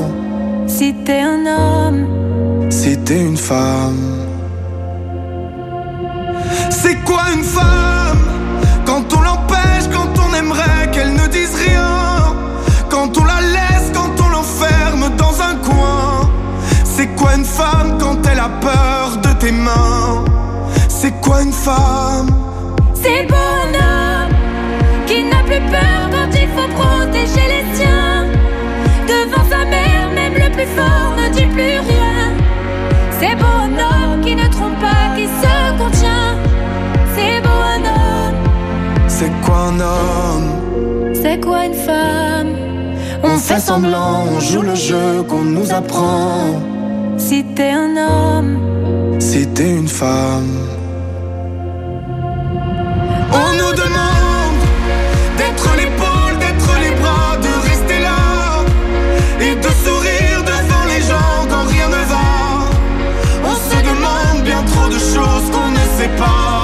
Si 0.66 0.94
t'es 1.04 1.20
un 1.20 1.44
homme, 1.46 2.06
Si 2.70 2.96
t'es 2.98 3.20
une 3.20 3.36
femme. 3.36 4.24
C'est 6.70 6.96
quoi 7.04 7.22
une 7.36 7.44
femme? 7.44 8.24
Quand 8.86 9.04
on 9.16 9.20
l'empêche, 9.20 9.86
quand 9.92 10.12
on 10.24 10.34
aimerait 10.34 10.90
qu'elle 10.92 11.12
ne 11.12 11.26
dise 11.28 11.54
rien 11.66 11.93
femme 17.58 17.98
quand 18.00 18.18
elle 18.30 18.40
a 18.40 18.50
peur 18.60 19.16
de 19.22 19.32
tes 19.40 19.52
mains 19.52 20.24
C'est 20.88 21.14
quoi 21.20 21.42
une 21.42 21.52
femme? 21.52 22.30
C'est 23.02 23.26
beau 23.30 23.48
un 23.64 23.72
homme 23.84 24.34
qui 25.06 25.18
n'a 25.30 25.42
plus 25.50 25.64
peur 25.76 26.00
quand 26.14 26.30
il 26.42 26.48
faut 26.54 26.70
protéger 26.80 27.46
les 27.54 27.64
siens. 27.76 28.26
Devant 29.12 29.44
sa 29.52 29.62
mère, 29.74 30.06
même 30.14 30.34
le 30.44 30.50
plus 30.56 30.70
fort 30.78 31.10
ne 31.18 31.26
dit 31.36 31.48
plus 31.56 31.78
rien. 31.90 32.22
C'est 33.18 33.36
beau 33.40 33.54
un 33.68 33.74
homme 33.86 34.20
qui 34.24 34.34
ne 34.34 34.46
trompe 34.56 34.78
pas, 34.80 35.04
qui 35.16 35.26
se 35.42 35.54
contient. 35.80 36.32
C'est 37.14 37.40
beau 37.46 37.60
un 37.76 37.82
homme, 37.94 38.38
C'est 39.06 39.32
quoi 39.44 39.60
un 39.70 39.80
homme? 39.92 40.48
C'est 41.22 41.38
quoi 41.44 41.66
une 41.66 41.78
femme? 41.88 42.52
On 43.22 43.36
fait 43.38 43.60
semblant, 43.60 44.24
on 44.36 44.40
joue 44.40 44.62
le 44.62 44.74
jeu 44.74 45.22
qu'on 45.28 45.44
nous 45.56 45.72
apprend 45.72 46.60
Si 47.16 47.44
t'es 47.54 47.70
un 47.70 47.96
homme, 47.96 49.20
si 49.20 49.46
t'es 49.46 49.70
une 49.70 49.88
femme. 49.88 50.56
On 53.32 53.52
nous 53.60 53.72
demande 53.72 54.60
d'être 55.38 55.68
l'épaule, 55.76 56.38
d'être 56.38 56.72
les 56.82 56.94
bras, 57.00 57.36
de 57.36 57.68
rester 57.68 58.00
là 58.00 58.64
et 59.40 59.54
de 59.54 59.70
sourire 59.84 60.42
devant 60.44 60.84
les 60.92 61.00
gens 61.00 61.46
quand 61.48 61.66
rien 61.68 61.88
ne 61.88 62.04
va. 62.12 62.30
On 63.44 63.54
se 63.54 63.76
demande 63.90 64.44
bien 64.44 64.62
trop 64.64 64.88
de 64.88 64.98
choses 64.98 65.46
qu'on 65.52 65.70
ne 65.70 65.84
sait 65.98 66.14
pas. 66.18 66.63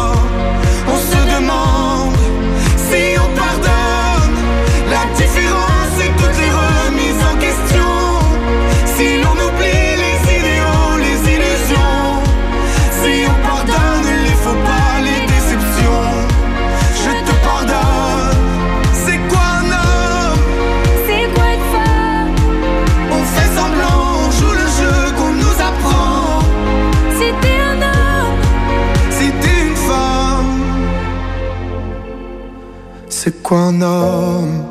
C'est 33.23 33.43
quoi 33.43 33.59
un 33.59 33.83
homme 33.83 34.65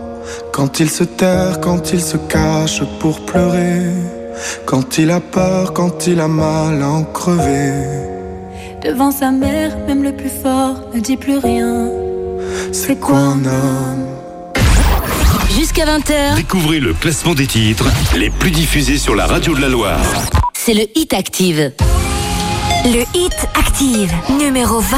Quand 0.52 0.80
il 0.80 0.90
se 0.90 1.04
terre, 1.04 1.62
quand 1.62 1.94
il 1.94 2.02
se 2.02 2.18
cache 2.18 2.82
pour 3.00 3.24
pleurer? 3.24 3.92
Quand 4.66 4.98
il 4.98 5.12
a 5.12 5.20
peur, 5.20 5.72
quand 5.72 6.08
il 6.08 6.20
a 6.20 6.28
mal 6.28 6.82
à 6.82 6.90
en 6.90 7.04
crever? 7.04 7.74
Devant 8.84 9.12
sa 9.12 9.30
mère, 9.30 9.78
même 9.86 10.02
le 10.02 10.16
plus 10.16 10.32
fort 10.42 10.78
ne 10.96 11.00
dit 11.00 11.16
plus 11.16 11.38
rien. 11.38 11.92
C'est 12.72 13.00
quoi 13.00 13.18
un 13.18 13.46
homme? 13.46 14.08
Jusqu'à 15.56 15.86
20h, 15.86 16.36
Découvrez 16.36 16.80
le 16.80 16.96
classement 16.96 17.36
des 17.36 17.46
titres 17.46 17.86
les 18.18 18.32
plus 18.32 18.50
diffusés 18.50 18.98
sur 18.98 19.14
la 19.14 19.28
radio 19.28 19.54
de 19.54 19.62
la 19.62 19.70
Loire. 19.70 20.02
c'est 20.56 20.74
le 20.74 20.88
Hit 20.96 21.14
Active. 21.14 21.72
Le 22.86 23.04
Hit 23.14 23.36
Active, 23.54 24.12
numéro 24.40 24.80
20. 24.80 24.98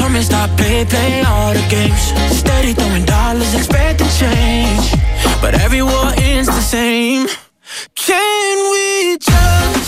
Told 0.00 0.12
me 0.12 0.22
stop 0.22 0.48
play, 0.56 0.86
play 0.86 1.22
all 1.24 1.52
the 1.52 1.60
games. 1.68 2.04
Steady 2.34 2.72
throwing 2.72 3.04
dollars, 3.04 3.54
expecting 3.54 4.08
change. 4.08 4.94
But 5.42 5.52
every 5.60 5.82
war 5.82 6.10
ends 6.16 6.48
the 6.48 6.62
same. 6.62 7.26
Can 7.96 8.56
we 8.72 9.18
just 9.18 9.79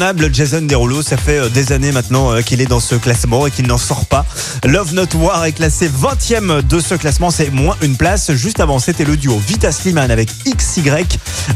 l'incontournable 0.00 0.34
Jason 0.34 0.62
Derulo, 0.62 1.02
ça 1.02 1.16
fait 1.16 1.38
euh, 1.38 1.48
des 1.50 1.72
années 1.72 1.92
maintenant 1.92 2.32
euh, 2.32 2.40
qu'il 2.40 2.60
est 2.60 2.66
dans 2.66 2.80
ce 2.80 2.94
classement 2.94 3.46
et 3.46 3.50
qu'il 3.50 3.66
n'en 3.66 3.76
sort 3.76 4.06
pas. 4.06 4.24
Love 4.64 4.94
Not 4.94 5.14
War 5.14 5.44
est 5.44 5.52
classé 5.52 5.88
20e 5.88 6.62
de 6.66 6.80
ce 6.80 6.94
classement, 6.94 7.30
c'est 7.30 7.50
moins 7.50 7.76
une 7.82 7.96
place. 7.96 8.32
Juste 8.32 8.60
avant, 8.60 8.78
c'était 8.78 9.04
le 9.04 9.16
duo 9.16 9.38
Vita 9.46 9.70
Slimane 9.70 10.10
avec 10.10 10.30
XY. 10.46 10.82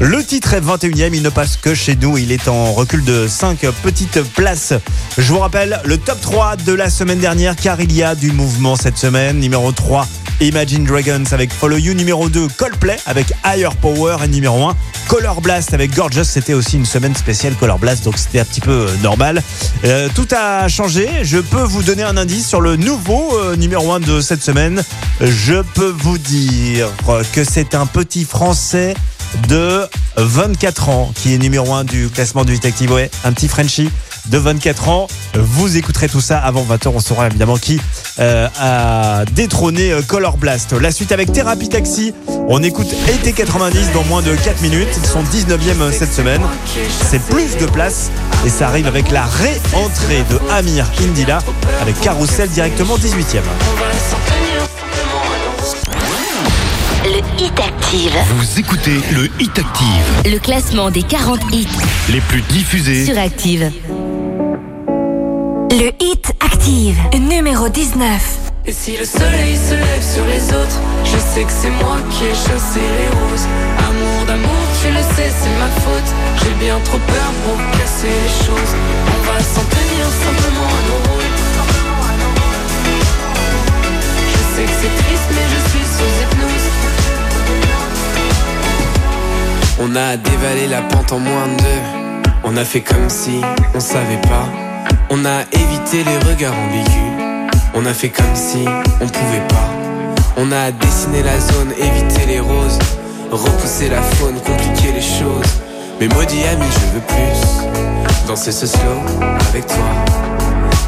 Le 0.00 0.22
titre 0.22 0.54
est 0.54 0.60
21e, 0.60 1.14
il 1.14 1.22
ne 1.22 1.30
passe 1.30 1.56
que 1.56 1.74
chez 1.74 1.96
nous, 1.96 2.18
il 2.18 2.32
est 2.32 2.48
en 2.48 2.72
recul 2.72 3.02
de 3.04 3.26
5 3.26 3.60
petites 3.82 4.20
places. 4.34 4.74
Je 5.16 5.32
vous 5.32 5.38
rappelle 5.38 5.80
le 5.84 5.96
top 5.96 6.20
3 6.20 6.56
de 6.56 6.72
la 6.72 6.90
semaine 6.90 7.20
dernière 7.20 7.56
car 7.56 7.80
il 7.80 7.92
y 7.92 8.02
a 8.02 8.14
du 8.14 8.30
mouvement 8.32 8.76
cette 8.76 8.98
semaine. 8.98 9.38
Numéro 9.38 9.72
3, 9.72 10.06
Imagine 10.40 10.84
Dragons 10.84 11.24
avec 11.32 11.52
Follow 11.52 11.78
You. 11.78 11.94
Numéro 11.94 12.28
2, 12.28 12.48
Coldplay 12.58 12.96
avec 13.06 13.32
Higher 13.44 13.70
Power. 13.80 14.16
Et 14.24 14.28
numéro 14.28 14.68
1, 14.68 14.76
Color 15.08 15.40
Blast 15.40 15.74
avec 15.74 15.94
Gorgeous. 15.94 16.24
C'était 16.24 16.54
aussi 16.54 16.76
une 16.76 16.84
semaine 16.84 17.14
spéciale 17.14 17.54
Color 17.54 17.78
Blast, 17.78 18.04
donc 18.04 18.18
c'était 18.18 18.40
un 18.40 18.44
petit 18.44 18.60
peu 18.60 18.70
euh, 18.70 18.96
normal. 19.02 19.42
Euh, 19.84 20.08
tout 20.14 20.28
a 20.34 20.68
changé. 20.68 21.08
Je 21.22 21.38
peux 21.38 21.62
vous 21.62 21.82
donner 21.82 22.02
un 22.02 22.16
indice 22.16 22.48
sur 22.48 22.60
le 22.60 22.76
nouveau 22.76 23.36
euh, 23.38 23.56
numéro 23.56 23.92
1 23.92 24.00
de 24.00 24.20
cette 24.20 24.42
semaine. 24.42 24.82
Je 25.20 25.62
peux 25.74 25.94
vous 25.96 26.18
dire 26.18 26.88
que 27.32 27.44
c'est 27.44 27.74
un 27.74 27.86
petit 27.86 28.24
Français 28.24 28.94
de 29.48 29.86
24 30.16 30.88
ans 30.88 31.12
qui 31.14 31.34
est 31.34 31.38
numéro 31.38 31.72
1 31.74 31.84
du 31.84 32.08
classement 32.08 32.44
du 32.44 32.54
Hit 32.54 32.64
Active. 32.64 32.92
Ouais, 32.92 33.10
un 33.24 33.32
petit 33.32 33.48
Frenchie 33.48 33.90
de 34.26 34.38
24 34.38 34.88
ans. 34.88 35.06
Vous 35.34 35.76
écouterez 35.76 36.08
tout 36.08 36.20
ça 36.20 36.38
avant 36.38 36.64
20h. 36.64 36.88
On 36.94 37.00
saura 37.00 37.26
évidemment 37.26 37.56
qui 37.56 37.80
euh, 38.18 38.48
a 38.58 39.24
détrôné 39.32 39.92
euh, 39.92 40.02
Color 40.02 40.36
Blast. 40.36 40.72
La 40.72 40.90
suite 40.90 41.12
avec 41.12 41.32
Thérapie 41.32 41.68
Taxi. 41.68 42.14
On 42.48 42.62
écoute 42.62 42.92
été 43.08 43.32
90 43.32 43.92
dans 43.92 44.04
moins 44.04 44.22
de 44.22 44.34
4 44.34 44.60
minutes. 44.62 44.88
Ils 44.96 45.06
sont 45.06 45.22
19e 45.22 45.92
cette 45.92 46.12
semaine. 46.12 46.42
C'est 47.02 47.22
plus 47.22 47.56
de 47.56 47.66
place 47.66 48.10
et 48.46 48.50
ça 48.50 48.68
arrive 48.68 48.86
avec 48.86 49.10
la 49.10 49.24
réentrée 49.24 50.24
de 50.30 50.38
Amir 50.52 50.86
Indila 51.00 51.38
avec 51.80 52.00
Carousel 52.00 52.48
directement 52.50 52.96
18e. 52.96 53.40
Le 57.04 57.18
Hit 57.44 57.60
Active. 57.60 58.12
Vous 58.36 58.58
écoutez 58.58 58.98
le 59.12 59.28
Hit 59.38 59.58
Active, 59.58 60.32
Le 60.32 60.38
classement 60.38 60.90
des 60.90 61.02
40 61.02 61.40
hits 61.52 61.68
les 62.10 62.20
plus 62.22 62.40
diffusés. 62.42 63.04
sur 63.04 63.18
Active. 63.18 63.70
Le 65.76 65.90
Hit 66.00 66.32
Active, 66.38 66.96
numéro 67.18 67.68
19. 67.68 68.38
Et 68.64 68.70
si 68.70 68.96
le 68.96 69.04
soleil 69.04 69.56
se 69.56 69.74
lève 69.74 70.02
sur 70.14 70.24
les 70.24 70.54
autres, 70.54 70.80
je 71.02 71.18
sais 71.18 71.42
que 71.42 71.50
c'est 71.50 71.70
moi 71.82 71.96
qui 72.12 72.26
ai 72.26 72.32
chassé 72.32 72.78
les 72.78 73.08
roses. 73.08 73.48
Amour 73.78 74.24
d'amour, 74.24 74.62
tu 74.80 74.88
le 74.92 75.02
sais, 75.02 75.32
c'est 75.34 75.58
ma 75.58 75.66
faute. 75.82 76.10
J'ai 76.38 76.54
bien 76.64 76.78
trop 76.84 76.98
peur 76.98 77.28
pour 77.44 77.56
casser 77.76 78.06
les 78.06 78.46
choses. 78.46 78.74
On 79.04 79.20
va 79.26 79.40
s'en 79.40 79.64
tenir 79.64 80.06
simplement 80.22 80.70
à 80.70 80.80
nos 80.86 81.00
rôles. 81.10 81.34
Je 84.30 84.42
sais 84.54 84.66
que 84.66 84.76
c'est 84.80 84.94
triste, 85.02 85.28
mais 85.34 85.46
je 85.54 85.60
suis 85.70 85.86
sous 85.94 86.12
hypnose. 86.22 86.68
On 89.80 89.96
a 89.96 90.16
dévalé 90.18 90.68
la 90.68 90.82
pente 90.82 91.10
en 91.10 91.18
moins 91.18 91.48
de 91.48 91.56
deux. 91.62 91.82
On 92.44 92.56
a 92.56 92.64
fait 92.64 92.82
comme 92.82 93.10
si 93.10 93.40
on 93.74 93.80
savait 93.80 94.20
pas. 94.20 94.63
On 95.10 95.24
a 95.24 95.42
évité 95.52 96.02
les 96.04 96.18
regards 96.30 96.54
ambigus. 96.54 97.50
On 97.74 97.84
a 97.86 97.92
fait 97.92 98.08
comme 98.08 98.34
si 98.34 98.64
on 99.00 99.06
pouvait 99.06 99.46
pas. 99.48 99.70
On 100.36 100.50
a 100.50 100.72
dessiné 100.72 101.22
la 101.22 101.38
zone, 101.38 101.72
évité 101.78 102.26
les 102.26 102.40
roses. 102.40 102.78
Repousser 103.30 103.88
la 103.88 104.02
faune, 104.02 104.36
compliquer 104.40 104.92
les 104.92 105.02
choses. 105.02 105.60
Mais 106.00 106.08
maudit 106.08 106.44
ami, 106.44 106.66
je 106.70 106.94
veux 106.94 107.04
plus. 107.06 108.26
Danser 108.26 108.52
ce 108.52 108.66
slow 108.66 109.00
avec 109.50 109.66
toi. 109.66 110.23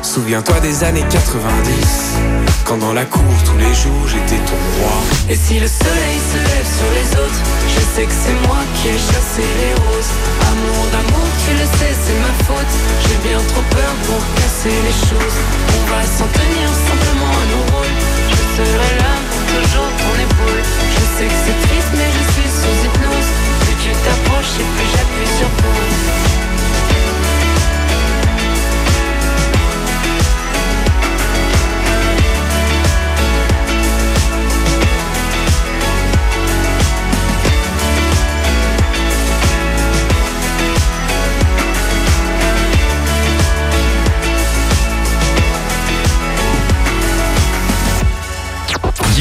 Souviens-toi 0.03 0.61
des 0.61 0.85
années 0.85 1.05
90 1.11 2.17
Quand 2.65 2.79
dans 2.79 2.93
la 2.93 3.05
cour 3.05 3.23
tous 3.45 3.59
les 3.59 3.75
jours 3.75 4.07
j'étais 4.07 4.41
ton 4.45 4.61
roi. 4.79 4.97
Et 5.29 5.37
si 5.37 5.59
le 5.61 5.67
soleil 5.67 6.19
se 6.33 6.39
lève 6.39 6.69
sur 6.79 6.91
les 6.97 7.09
autres 7.21 7.43
Je 7.69 7.81
sais 7.95 8.07
que 8.07 8.17
c'est 8.17 8.39
moi 8.47 8.61
qui 8.77 8.89
ai 8.89 8.99
chassé 8.99 9.43
les 9.43 9.75
roses. 9.75 10.13
Amour 10.51 10.85
d'amour, 10.93 11.29
tu 11.45 11.53
le 11.53 11.67
sais, 11.79 11.93
c'est 11.93 12.19
ma 12.21 12.35
faute. 12.47 12.75
J'ai 13.05 13.19
bien 13.29 13.41
trop 13.53 13.65
peur 13.71 13.93
pour 14.07 14.23
casser 14.39 14.77
les 14.87 14.97
choses. 15.09 15.39
On 15.77 15.83
va 15.91 16.03
s'en 16.05 16.29
tenir 16.33 16.67
simplement 16.89 17.33
à 17.33 17.45
nos 17.53 17.65
rôles. 17.75 17.99
Je 18.31 18.43
serai 18.57 18.93
là 19.03 19.13
pour 19.31 19.43
toujours 19.53 19.91
ton 20.01 20.15
épaule 20.17 20.63
Je 20.97 21.05
sais 21.17 21.29
que 21.29 21.39
c'est 21.45 21.59
triste 21.67 21.93
mais 21.99 22.11
je 22.17 22.25
suis 22.33 22.51
sous 22.51 22.77
hypnose. 22.87 23.31
Plus 23.61 23.77
tu 23.85 23.91
t'approches 24.05 24.57
et 24.61 24.67
plus 24.75 24.89
j'appuie 24.93 25.33
sur 25.39 25.51
pause 25.61 26.46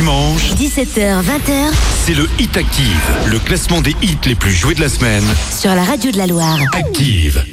Dimanche, 0.05 0.51
17h, 0.53 1.23
20h 1.23 1.73
c'est 2.05 2.13
le 2.13 2.29
Hit 2.37 2.55
Active, 2.57 3.01
le 3.25 3.39
classement 3.39 3.81
des 3.81 3.95
hits 4.03 4.19
les 4.27 4.35
plus 4.35 4.51
joués 4.51 4.75
de 4.75 4.81
la 4.81 4.87
semaine. 4.87 5.23
sur 5.49 5.73
la 5.73 5.83
radio 5.83 6.11
de 6.11 6.17
la 6.19 6.27
Loire. 6.27 6.59
Active. 6.73 7.43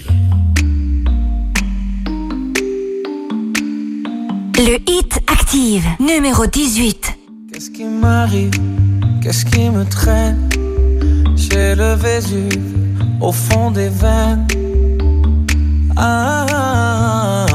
Le 4.58 4.76
hit 4.86 5.18
active, 5.28 5.86
numéro 5.98 6.44
18. 6.46 7.16
Qu'est-ce 7.54 7.70
qui 7.70 7.84
m'arrive? 7.84 8.50
Qu'est-ce 9.22 9.46
qui 9.46 9.70
me 9.70 9.86
traîne? 9.86 10.50
J'ai 11.34 11.74
le 11.74 11.94
Vésuve 11.94 12.74
au 13.22 13.32
fond 13.32 13.70
des 13.70 13.88
veines. 13.88 14.46
Ah, 15.96 17.46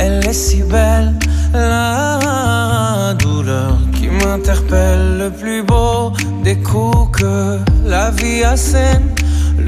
elle 0.00 0.26
est 0.26 0.32
si 0.32 0.64
belle, 0.64 1.16
la 1.54 3.14
douleur 3.20 3.78
m'interpelle. 4.24 5.18
Le 5.18 5.30
plus 5.30 5.62
beau 5.62 6.12
des 6.44 6.56
coups 6.56 7.18
que 7.18 7.58
la 7.84 8.10
vie 8.10 8.42
assène. 8.44 9.08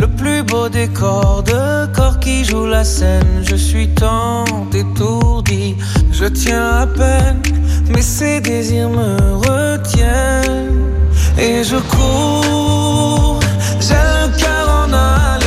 Le 0.01 0.07
plus 0.07 0.43
beau 0.43 0.69
décor 0.69 1.43
de 1.43 1.87
corps 1.93 2.21
qui 2.21 2.45
joue 2.45 2.67
la 2.67 2.85
scène. 2.85 3.43
Je 3.43 3.57
suis 3.57 3.89
tant 3.89 4.45
étourdi, 4.73 5.77
je 6.13 6.27
tiens 6.27 6.83
à 6.83 6.87
peine, 6.87 7.41
mais 7.91 8.03
ces 8.03 8.41
désirs 8.41 8.91
me 8.91 9.17
retiennent. 9.37 10.85
Et 11.39 11.65
je 11.65 11.77
cours, 11.77 13.41
j'ai 13.81 13.95
le 13.95 14.29
cœur 14.39 14.69
en 14.69 14.93
aller-retour. 14.93 15.38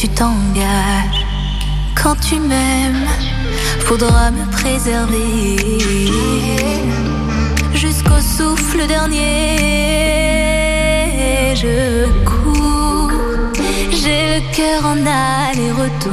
Tu 0.00 0.08
t'engages. 0.08 1.26
Quand 2.00 2.14
tu 2.20 2.38
m'aimes, 2.38 3.08
faudra 3.80 4.30
me 4.30 4.48
préserver 4.52 5.56
jusqu'au 7.74 8.20
souffle 8.20 8.86
dernier. 8.86 9.56
Je 11.56 12.06
cours, 12.24 13.10
j'ai 13.90 14.22
le 14.34 14.40
cœur 14.54 14.86
en 14.86 14.98
aller-retour. 15.04 16.06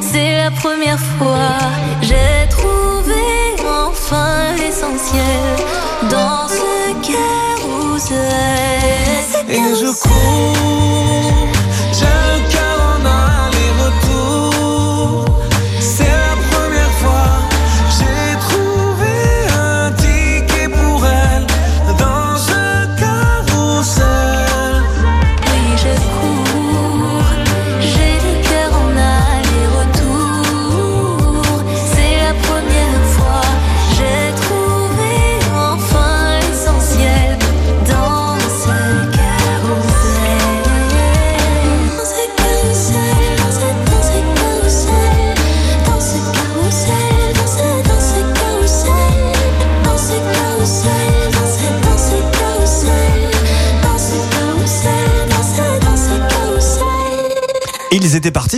C'est 0.00 0.36
la 0.36 0.52
première 0.52 1.00
fois, 1.18 1.58
j'ai 2.02 2.48
trouvé 2.50 3.56
enfin 3.84 4.54
l'essentiel 4.56 5.56
dans 6.08 6.46
ce 6.46 6.92
carrousel. 7.10 8.16
Et 9.48 9.74
je 9.80 9.90
cours, 10.02 11.55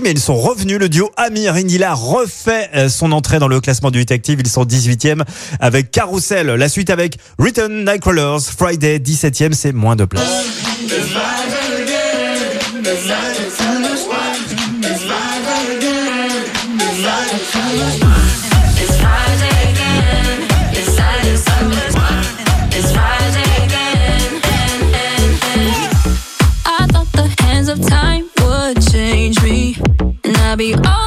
Mais 0.02 0.10
ils 0.12 0.20
sont 0.20 0.36
revenus. 0.36 0.78
Le 0.78 0.88
duo 0.88 1.10
Amir 1.16 1.54
Indila 1.54 1.94
refait 1.94 2.70
euh, 2.74 2.88
son 2.88 3.12
entrée 3.12 3.38
dans 3.38 3.48
le 3.48 3.60
classement 3.60 3.90
du 3.90 4.00
Hit. 4.00 4.28
Ils 4.28 4.46
sont 4.48 4.64
18e 4.64 5.22
avec 5.60 5.90
Carousel. 5.90 6.46
La 6.46 6.68
suite 6.68 6.90
avec 6.90 7.18
Return 7.38 7.84
Nightcrawlers. 7.84 8.40
Friday, 8.56 8.98
17e, 8.98 9.52
c'est 9.52 9.72
moins 9.72 9.96
de 9.96 10.04
place. 10.04 10.28
Be 30.58 30.74
over 30.74 30.97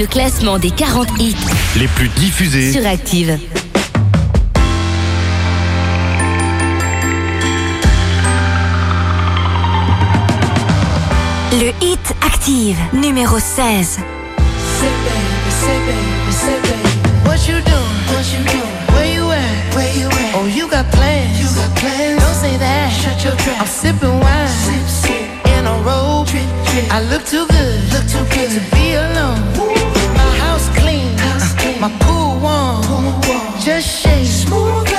Le 0.00 0.06
classement 0.06 0.58
des 0.58 0.70
40 0.70 1.08
hits 1.18 1.36
les 1.76 1.86
plus 1.86 2.08
diffusés. 2.08 2.72
sur 2.72 2.86
Active. 2.86 3.38
Le 11.52 11.68
hit 11.82 12.00
Active, 12.26 12.78
numéro 12.94 13.38
16. 13.38 13.98
What 17.26 17.36
you 17.46 17.60
doing? 17.60 17.74
What 18.08 18.24
you 18.32 18.42
doing? 18.46 18.62
Where 18.94 19.04
you 19.04 19.30
at? 19.30 19.74
Where 19.74 19.94
you 19.94 20.08
at? 20.08 20.34
Oh, 20.34 20.46
you 20.46 20.66
got 20.66 20.90
plans. 20.92 21.38
You 21.38 21.44
got 21.44 21.76
plans. 21.76 22.18
Don't 22.18 22.34
say 22.34 22.56
that. 22.56 22.90
Shut 22.90 23.22
your 23.22 23.36
trap. 23.36 23.60
I'm 23.60 23.66
sipping 23.66 24.18
wine. 24.18 24.48
Sip, 24.48 24.88
sip. 24.88 25.46
In 25.58 25.66
a 25.66 25.76
robe. 25.84 26.26
Trip, 26.26 26.48
trip. 26.64 26.90
I 26.90 27.02
look 27.02 27.26
too 27.26 27.46
good. 27.48 27.92
Look 27.92 28.08
too 28.08 28.24
good 28.34 28.48
to 28.48 28.60
be 28.74 28.94
alone. 28.94 29.49
My. 31.80 31.88
Pool 32.00 32.38
warm. 32.40 32.82
Just 33.58 34.02
shake. 34.02 34.26
Smooth 34.26 34.89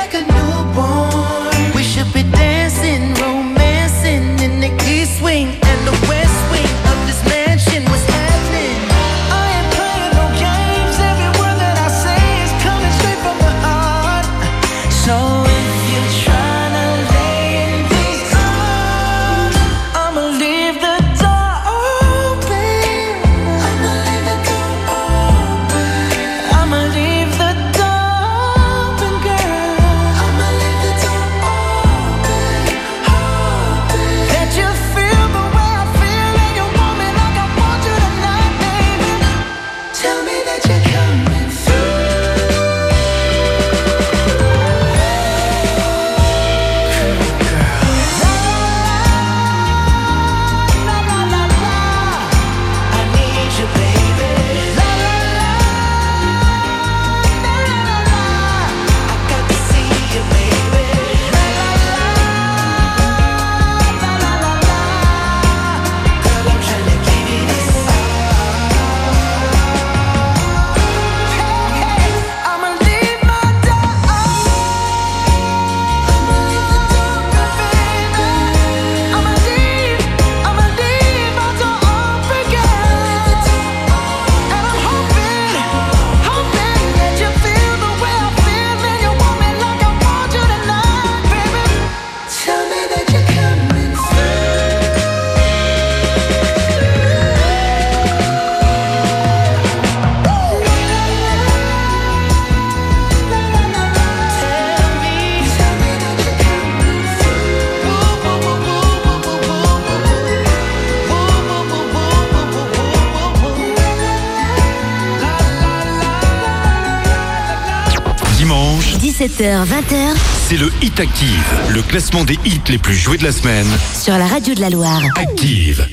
18h, 119.41 119.65
20h. 119.65 120.15
C'est 120.47 120.57
le 120.57 120.69
Hit 120.83 120.99
Active, 120.99 121.43
le 121.73 121.81
classement 121.81 122.23
des 122.23 122.37
hits 122.45 122.61
les 122.69 122.77
plus 122.77 122.93
joués 122.93 123.17
de 123.17 123.23
la 123.23 123.31
semaine. 123.31 123.65
Sur 123.99 124.15
la 124.17 124.27
radio 124.27 124.53
de 124.53 124.61
la 124.61 124.69
Loire. 124.69 125.01
Active. 125.15 125.83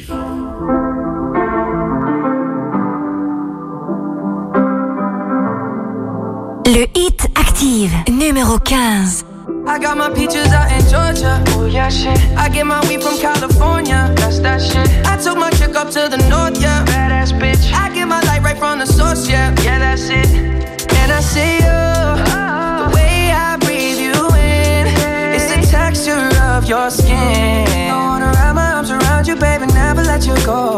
Le 6.67 6.87
Hit 6.95 7.27
Active, 7.37 7.93
numéro 8.11 8.59
15. 8.59 9.25
I 9.67 9.79
got 9.79 9.97
my 9.97 10.09
peaches 10.15 10.53
out 10.53 10.71
in 10.71 10.81
Georgia. 10.89 11.43
Oh 11.57 11.67
yeah, 11.67 11.89
shit. 11.89 12.19
I 12.37 12.49
get 12.49 12.65
my 12.65 12.81
weed 12.89 13.03
from 13.03 13.19
California. 13.19 14.13
That's 14.17 14.41
that 14.41 14.61
shit. 14.61 14.89
I 15.07 15.17
took 15.17 15.39
my 15.39 15.51
chick 15.51 15.75
up 15.75 15.91
to 15.91 16.09
the 16.09 16.19
north, 16.29 16.61
yeah. 16.61 16.85
Go. 30.49 30.78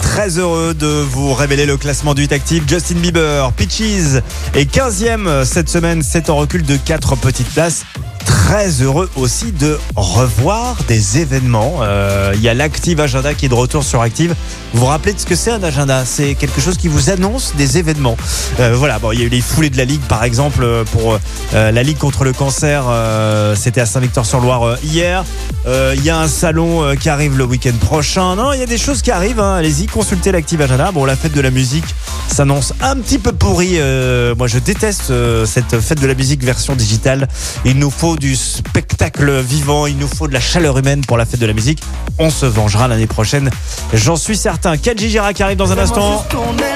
Très 0.00 0.38
heureux 0.38 0.72
de 0.72 0.86
vous 0.86 1.34
révéler 1.34 1.66
le 1.66 1.76
classement 1.76 2.14
du 2.14 2.22
Hit 2.22 2.32
Active. 2.32 2.64
Justin 2.66 2.94
Bieber, 2.94 3.52
Peaches 3.52 4.22
est 4.54 4.64
15e 4.64 5.44
cette 5.44 5.68
semaine. 5.68 6.02
C'est 6.02 6.30
en 6.30 6.36
recul 6.36 6.62
de 6.62 6.76
4 6.76 7.16
petites 7.16 7.52
places. 7.52 7.84
Très 8.46 8.80
heureux 8.80 9.10
aussi 9.16 9.50
de 9.50 9.76
revoir 9.96 10.76
des 10.86 11.18
événements. 11.18 11.78
Euh, 11.82 12.30
Il 12.36 12.42
y 12.42 12.48
a 12.48 12.54
l'Active 12.54 13.00
Agenda 13.00 13.34
qui 13.34 13.46
est 13.46 13.48
de 13.48 13.54
retour 13.54 13.82
sur 13.82 14.02
Active. 14.02 14.36
Vous 14.72 14.80
vous 14.80 14.86
rappelez 14.86 15.14
de 15.14 15.18
ce 15.18 15.26
que 15.26 15.34
c'est 15.34 15.50
un 15.50 15.64
agenda? 15.64 16.04
C'est 16.04 16.36
quelque 16.36 16.60
chose 16.60 16.76
qui 16.76 16.86
vous 16.86 17.10
annonce 17.10 17.56
des 17.56 17.76
événements. 17.78 18.16
Euh, 18.60 18.76
voilà, 18.76 19.00
bon, 19.00 19.10
il 19.10 19.18
y 19.18 19.22
a 19.22 19.26
eu 19.26 19.30
les 19.30 19.40
foulées 19.40 19.68
de 19.68 19.76
la 19.76 19.84
Ligue 19.84 20.02
par 20.02 20.22
exemple 20.22 20.62
euh, 20.62 20.84
pour 20.84 21.18
la 21.52 21.82
Ligue 21.82 21.98
contre 21.98 22.22
le 22.22 22.32
cancer. 22.32 22.84
C'était 23.56 23.80
à 23.80 23.86
Saint-Victor-sur-Loire 23.86 24.76
hier. 24.84 25.24
Il 25.66 26.04
y 26.04 26.10
a 26.10 26.20
un 26.20 26.28
salon 26.28 26.94
qui 27.00 27.08
arrive 27.08 27.36
le 27.36 27.44
week-end 27.44 27.74
prochain. 27.80 28.36
Non, 28.36 28.52
il 28.52 28.60
y 28.60 28.62
a 28.62 28.66
des 28.66 28.78
choses 28.78 29.02
qui 29.02 29.10
arrivent. 29.10 29.40
hein. 29.40 29.56
Allez-y, 29.56 29.86
consultez 29.86 30.30
l'Active 30.30 30.60
Agenda. 30.62 30.92
Bon, 30.92 31.04
la 31.04 31.16
fête 31.16 31.32
de 31.32 31.40
la 31.40 31.50
musique 31.50 31.96
s'annonce 32.28 32.72
un 32.80 32.96
petit 32.96 33.18
peu 33.18 33.32
pourrie. 33.32 33.76
Euh, 33.78 34.34
moi, 34.36 34.46
je 34.46 34.58
déteste 34.58 35.10
euh, 35.10 35.46
cette 35.46 35.80
fête 35.80 36.00
de 36.00 36.06
la 36.06 36.14
musique 36.14 36.42
version 36.42 36.74
digitale. 36.74 37.28
Il 37.64 37.78
nous 37.78 37.90
faut 37.90 38.16
du 38.16 38.36
spectacle 38.36 39.40
vivant. 39.40 39.86
Il 39.86 39.96
nous 39.98 40.08
faut 40.08 40.28
de 40.28 40.32
la 40.32 40.40
chaleur 40.40 40.78
humaine 40.78 41.02
pour 41.06 41.16
la 41.16 41.24
fête 41.24 41.40
de 41.40 41.46
la 41.46 41.52
musique. 41.52 41.82
On 42.18 42.30
se 42.30 42.46
vengera 42.46 42.88
l'année 42.88 43.06
prochaine. 43.06 43.50
J'en 43.92 44.16
suis 44.16 44.36
certain. 44.36 44.76
Kenji 44.76 45.10
Girac 45.10 45.40
arrive 45.40 45.56
dans 45.56 45.72
un 45.72 45.78
instant 45.78 46.24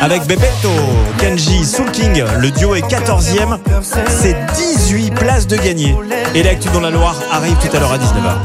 avec 0.00 0.24
Bebeto. 0.26 0.70
Kenji, 1.18 1.64
Soul 1.64 1.90
King. 1.90 2.22
Le 2.38 2.50
duo 2.50 2.74
est 2.74 2.86
14e. 2.86 3.58
C'est 4.08 4.36
18 4.56 5.14
places 5.14 5.46
de 5.46 5.56
gagné. 5.56 5.96
Et 6.34 6.42
l'actu 6.42 6.68
dans 6.70 6.80
la 6.80 6.90
Loire 6.90 7.16
arrive 7.32 7.56
tout 7.56 7.76
à 7.76 7.80
l'heure 7.80 7.92
à 7.92 7.98
19h. 7.98 8.40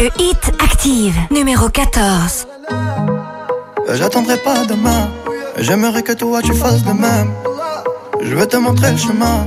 Le 0.00 0.06
hit 0.18 0.50
active, 0.64 1.14
numéro 1.30 1.68
14. 1.68 2.46
Euh, 2.72 3.96
J'attendrai 3.96 4.38
pas 4.38 4.64
demain. 4.66 5.10
J'aimerais 5.58 6.02
que 6.02 6.12
toi 6.12 6.40
tu 6.40 6.54
fasses 6.54 6.82
de 6.82 6.92
même. 6.92 7.30
Je 8.22 8.34
veux 8.34 8.46
te 8.46 8.56
montrer 8.56 8.92
le 8.92 8.96
chemin 8.96 9.46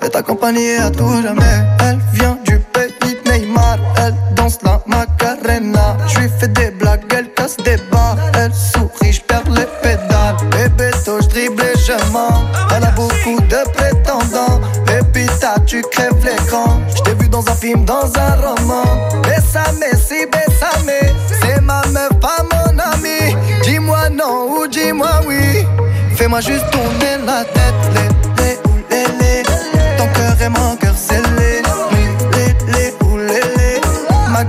et 0.00 0.08
t'accompagner 0.08 0.76
à 0.76 0.92
tout 0.92 1.20
jamais. 1.20 1.66
Elle 1.80 1.98
vient 2.12 2.38
du 2.44 2.60
pays 2.72 3.16
Neymar. 3.26 3.78
Elle 3.96 4.14
danse 4.36 4.60
la 4.62 4.80
Macarena. 4.86 5.96
Je 6.06 6.20
lui 6.20 6.28
fais 6.38 6.46
des 6.46 6.70
blagues, 6.70 7.02
elle 7.12 7.34
casse 7.34 7.56
des 7.56 7.78
barres. 7.90 8.18
Elle 8.34 8.54
sourit, 8.54 9.12
je 9.12 9.20
perds 9.22 9.50
les 9.50 9.66
pédales. 9.82 10.36
Bébé, 10.52 10.92
toi, 11.04 11.18
je 11.22 11.26
dribble 11.26 11.60
et 11.60 11.76
je. 11.76 11.94
Elle 12.76 12.84
a 12.84 12.90
beaucoup 12.92 13.40
de 13.40 13.70
prétendants. 13.72 14.60
Pépita, 14.86 15.56
tu 15.66 15.82
crèves 15.90 16.24
l'écran. 16.24 16.80
Je 16.94 17.02
t'ai 17.02 17.14
vu 17.14 17.28
dans 17.28 17.44
un 17.48 17.54
film, 17.56 17.84
dans 17.84 18.06
un 18.16 18.36
roman. 18.36 18.84
Juste 26.40 26.70
tourner 26.70 27.16
la 27.26 27.44
tête. 27.44 27.74
Les, 27.94 28.08
les, 28.40 28.58
les, 28.90 29.06
les. 29.18 29.42
Ton 29.96 30.06
cœur 30.14 30.40
est 30.40 30.48
mon 30.48 30.76
cœur 30.76 30.96
scellé. 30.96 31.62
Les, 32.32 32.54
les, 32.72 32.94
les, 33.26 33.40
les. 33.56 33.80
Ma 34.30 34.44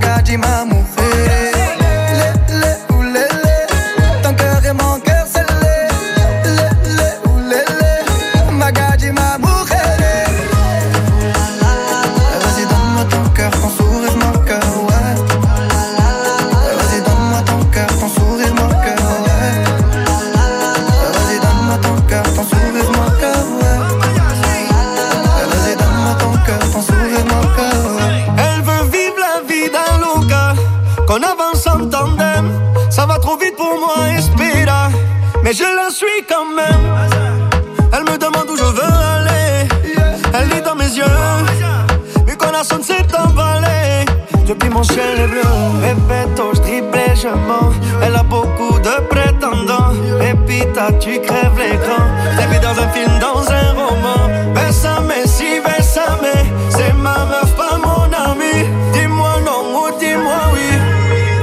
mon 44.70 44.82
ciel 44.82 45.18
est 45.18 45.26
bleu. 45.26 45.42
Répéto, 45.82 46.52
je 46.54 46.60
et 46.60 47.16
je 47.16 47.28
mens. 47.28 47.72
Elle 48.02 48.16
a 48.16 48.22
beaucoup 48.22 48.78
de 48.78 48.94
prétendants. 49.08 49.92
Pépita, 50.18 50.92
tu 51.00 51.20
crèves 51.20 51.58
l'écran. 51.58 52.02
Vu 52.50 52.58
dans 52.58 52.76
un 52.84 52.88
film, 52.88 53.12
dans 53.20 53.42
un 53.50 53.68
roman. 53.80 54.22
Bésame, 54.54 55.12
si 55.26 55.60
bésame. 55.66 56.32
C'est 56.70 56.94
ma 56.94 57.18
meuf, 57.30 57.54
pas 57.56 57.76
mon 57.78 58.04
ami. 58.30 58.66
Dis-moi 58.92 59.34
non 59.46 59.60
ou 59.78 59.98
dis-moi 59.98 60.40
oui. 60.52 60.68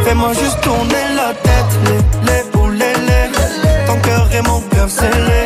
Fais-moi 0.03 0.31
juste 0.33 0.59
tourner 0.61 1.05
la 1.15 1.33
tête. 1.45 1.73
Les, 1.85 2.01
les, 2.27 2.43
ou 2.59 2.69
les, 2.69 2.95
les. 3.07 3.85
Ton 3.87 3.97
cœur 4.07 4.27
et 4.33 4.41
mon 4.41 4.61
cœur 4.71 4.89
scellé. 4.89 5.11
Les, 5.27 5.36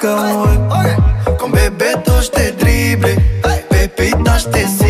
sourire, 0.00 0.16
mon 0.16 0.56
cœur, 0.56 0.84
ouais. 0.84 1.36
Con 1.38 1.50
Bebeto 1.50 2.12
je 2.22 2.30
t'ai 2.30 2.52
dribblé 2.52 3.16
Pépita 3.70 4.38
je 4.38 4.85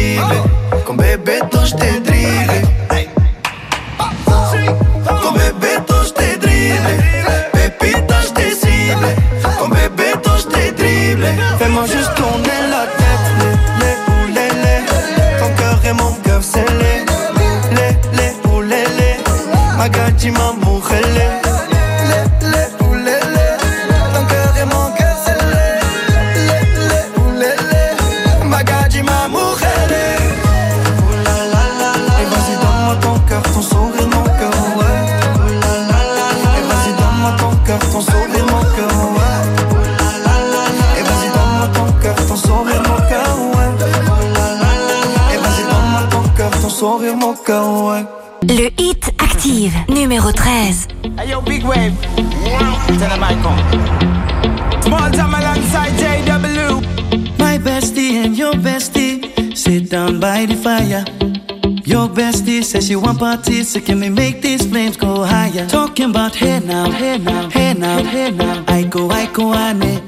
says 62.86 62.88
she 62.88 62.96
want 62.96 63.18
parties, 63.18 63.68
so 63.68 63.80
can 63.80 64.00
we 64.00 64.08
make 64.08 64.42
these 64.42 64.66
flames 64.66 64.96
go 64.96 65.24
higher? 65.24 65.66
Talking 65.68 66.10
about 66.10 66.34
hey 66.34 66.60
now, 66.60 66.90
hey 66.90 67.18
now, 67.18 67.50
hey 67.50 67.74
now, 67.74 68.02
hey 68.02 68.30
now. 68.30 68.64
I 68.68 68.84
go, 68.84 69.10
I 69.10 69.26
go, 69.32 69.54
ane. 69.54 70.02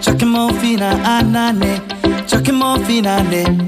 Chucking 0.00 0.28
more 0.28 0.52
fina, 0.60 0.90
anane. 1.04 2.28
Chucking 2.28 2.54
more 2.54 2.78
fina, 2.84 3.22
ne. 3.24 3.67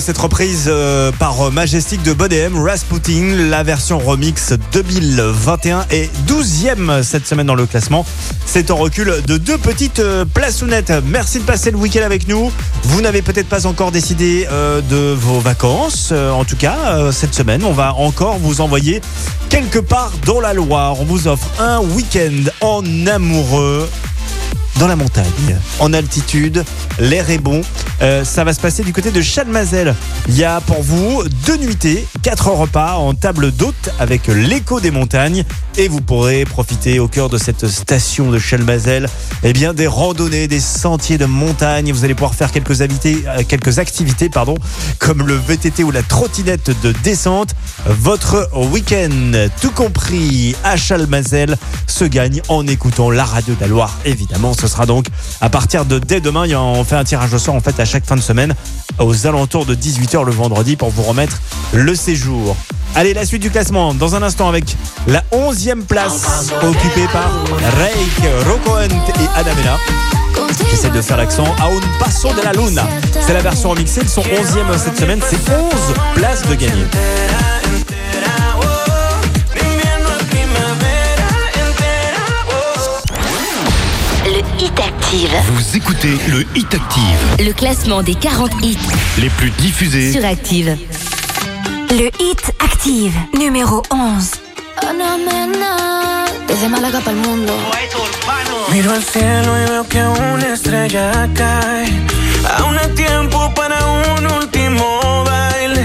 Cette 0.00 0.18
reprise 0.18 0.64
euh, 0.68 1.10
par 1.12 1.40
euh, 1.40 1.50
Majestic 1.50 2.02
de 2.02 2.12
Bodem, 2.12 2.56
Rasputin, 2.56 3.34
la 3.48 3.62
version 3.62 3.98
remix 3.98 4.52
2021 4.72 5.86
est 5.90 6.10
12e 6.26 7.02
cette 7.02 7.26
semaine 7.26 7.46
dans 7.46 7.54
le 7.54 7.66
classement. 7.66 8.06
C'est 8.46 8.70
en 8.70 8.76
recul 8.76 9.22
de 9.26 9.36
deux 9.36 9.58
petites 9.58 9.98
euh, 10.00 10.24
plaçounettes. 10.24 10.92
Merci 11.04 11.38
de 11.38 11.44
passer 11.44 11.70
le 11.70 11.78
week-end 11.78 12.02
avec 12.04 12.28
nous. 12.28 12.52
Vous 12.84 13.00
n'avez 13.00 13.22
peut-être 13.22 13.48
pas 13.48 13.66
encore 13.66 13.90
décidé 13.90 14.46
de 14.90 15.14
vos 15.14 15.40
vacances. 15.40 16.12
En 16.12 16.44
tout 16.44 16.56
cas, 16.56 17.12
cette 17.12 17.34
semaine, 17.34 17.64
on 17.64 17.72
va 17.72 17.94
encore 17.94 18.38
vous 18.38 18.60
envoyer 18.60 19.00
quelque 19.48 19.78
part 19.78 20.12
dans 20.24 20.40
la 20.40 20.54
Loire. 20.54 21.00
On 21.00 21.04
vous 21.04 21.28
offre 21.28 21.48
un 21.58 21.80
week-end 21.80 22.50
en 22.60 22.82
amoureux 23.06 23.88
dans 24.78 24.86
la 24.86 24.96
montagne, 24.96 25.58
en 25.80 25.92
altitude, 25.92 26.64
l'air 27.00 27.30
est 27.30 27.38
bon. 27.38 27.62
Euh, 28.00 28.24
ça 28.24 28.44
va 28.44 28.52
se 28.52 28.60
passer 28.60 28.84
du 28.84 28.92
côté 28.92 29.10
de 29.10 29.20
Chalmazel. 29.20 29.94
Il 30.28 30.36
y 30.36 30.44
a 30.44 30.60
pour 30.60 30.82
vous 30.82 31.24
deux 31.46 31.56
nuitées, 31.56 32.06
quatre 32.22 32.50
repas 32.50 32.94
en 32.94 33.14
table 33.14 33.50
d'hôte 33.52 33.90
avec 33.98 34.28
l'écho 34.28 34.80
des 34.80 34.90
montagnes 34.90 35.44
et 35.78 35.86
vous 35.86 36.00
pourrez 36.00 36.44
profiter 36.44 36.98
au 36.98 37.06
cœur 37.06 37.28
de 37.28 37.38
cette 37.38 37.68
station 37.68 38.30
de 38.32 38.38
Chalmazel 38.38 39.08
eh 39.44 39.52
bien 39.52 39.72
des 39.74 39.86
randonnées, 39.86 40.48
des 40.48 40.58
sentiers 40.58 41.18
de 41.18 41.24
montagne. 41.24 41.92
Vous 41.92 42.04
allez 42.04 42.14
pouvoir 42.14 42.34
faire 42.34 42.50
quelques, 42.50 42.80
euh, 42.80 43.78
activités 43.78 44.28
comme 44.98 45.26
le 45.26 45.34
VTT 45.34 45.84
ou 45.84 45.92
la 45.92 46.02
trottinette 46.02 46.72
de 46.82 46.90
descente. 47.04 47.54
Votre 47.86 48.50
week-end, 48.72 49.48
tout 49.60 49.70
compris 49.70 50.56
à 50.64 50.76
Chalmazel, 50.76 51.56
se 51.86 52.04
gagne 52.04 52.42
en 52.48 52.66
écoutant 52.66 53.10
la 53.10 53.24
radio 53.24 53.54
de 53.54 53.60
la 53.60 53.68
Loire. 53.68 53.96
Évidemment, 54.04 54.54
ce 54.54 54.66
sera 54.66 54.84
donc 54.84 55.06
à 55.40 55.48
partir 55.48 55.84
de 55.84 56.00
dès 56.00 56.20
demain. 56.20 56.48
On 56.56 56.82
fait 56.82 56.96
un 56.96 57.04
tirage 57.04 57.32
au 57.32 57.38
sort 57.38 57.54
en 57.54 57.60
fait 57.60 57.78
à 57.78 57.84
chaque 57.84 58.04
fin 58.04 58.16
de 58.16 58.20
semaine 58.20 58.54
aux 58.98 59.26
alentours 59.28 59.64
de 59.64 59.76
18h 59.76 60.24
le 60.24 60.32
vendredi 60.32 60.74
pour 60.74 60.90
vous 60.90 61.02
remettre 61.02 61.40
le 61.72 61.94
séjour. 61.94 62.56
Allez, 62.94 63.14
la 63.14 63.24
suite 63.24 63.42
du 63.42 63.50
classement 63.50 63.94
dans 63.94 64.14
un 64.16 64.22
instant 64.22 64.48
avec 64.48 64.76
la 65.06 65.22
11e 65.32 65.82
place 65.82 66.50
occupée 66.62 67.06
par 67.12 67.30
Reik, 67.78 68.46
Rocoent 68.46 68.80
et 68.88 69.38
Adamena. 69.38 69.76
J'essaie 70.70 70.90
de 70.90 71.00
faire 71.00 71.16
l'accent. 71.16 71.44
A 71.60 71.66
un 71.66 71.80
passo 72.00 72.28
de 72.34 72.42
la 72.42 72.52
luna. 72.52 72.86
C'est 73.20 73.32
la 73.34 73.40
version 73.40 73.70
remixée. 73.70 74.00
Ils 74.02 74.08
sont 74.08 74.22
11e 74.22 74.76
cette 74.78 74.98
semaine. 74.98 75.20
C'est 75.28 75.36
11 75.36 75.70
places 76.14 76.42
de 76.42 76.54
gagner. 76.54 76.84
Le 84.24 84.62
Hit 84.62 84.78
Active. 84.80 85.30
Vous 85.52 85.76
écoutez 85.76 86.18
le 86.28 86.44
Hit 86.54 86.74
Active, 86.74 87.46
Le 87.46 87.52
classement 87.52 88.02
des 88.02 88.14
40 88.14 88.50
hits 88.62 88.76
les 89.18 89.30
plus 89.30 89.50
diffusés. 89.50 90.12
sur 90.12 90.24
Active. 90.24 90.76
Le 91.90 92.12
Hit 92.18 92.54
Active, 92.58 93.28
numéro 93.32 93.82
11. 93.88 94.40
Ana 94.86 95.16
Mena, 95.16 96.26
desde 96.46 96.68
Málaga 96.68 97.00
para 97.00 97.12
el 97.12 97.16
mundo. 97.16 97.52
Miro 98.70 98.92
al 98.92 99.02
cielo 99.02 99.56
y 99.56 99.70
veo 99.70 99.88
que 99.88 100.02
una 100.02 100.52
estrella 100.52 101.28
cae. 101.34 101.88
Aún 102.58 102.76
hay 102.78 102.88
tiempo 102.94 103.52
para 103.54 103.78
un 103.86 104.26
último 104.26 105.24
baile. 105.24 105.84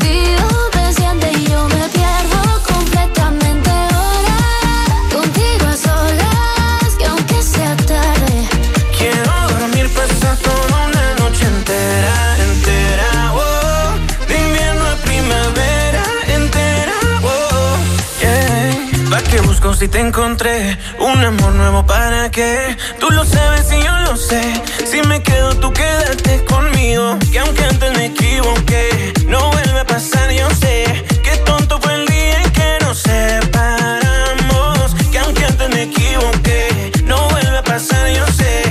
entera, 11.39 12.37
entera, 12.37 13.33
oh. 13.33 13.93
De 14.27 14.37
invierno 14.37 14.85
a 14.85 14.95
primavera, 14.97 16.03
entera, 16.27 16.93
oh. 17.23 17.77
Yeah. 18.19 19.09
¿Pa' 19.09 19.21
qué 19.23 19.39
busco 19.41 19.73
si 19.73 19.87
te 19.87 19.99
encontré? 19.99 20.77
Un 20.99 21.23
amor 21.23 21.53
nuevo 21.53 21.85
para 21.85 22.29
qué? 22.31 22.75
Tú 22.99 23.09
lo 23.11 23.23
sabes 23.25 23.71
y 23.71 23.81
yo 23.83 23.97
lo 23.99 24.17
sé. 24.17 24.41
Si 24.85 25.01
me 25.03 25.21
quedo, 25.23 25.55
tú 25.55 25.71
quédate 25.71 26.43
conmigo. 26.45 27.17
Que 27.31 27.39
aunque 27.39 27.63
antes 27.63 27.97
me 27.97 28.05
equivoqué, 28.07 29.13
no 29.27 29.51
vuelve 29.51 29.79
a 29.79 29.85
pasar, 29.85 30.31
yo 30.31 30.49
sé. 30.51 30.83
Qué 31.23 31.37
tonto 31.45 31.79
fue 31.79 31.93
el 31.95 32.05
día 32.07 32.41
en 32.41 32.51
que 32.51 32.77
nos 32.81 32.97
separamos. 32.99 34.95
Que 35.11 35.19
aunque 35.19 35.45
antes 35.45 35.69
me 35.69 35.83
equivoqué, 35.83 36.91
no 37.05 37.29
vuelve 37.29 37.57
a 37.57 37.63
pasar, 37.63 38.09
yo 38.09 38.25
sé. 38.27 38.70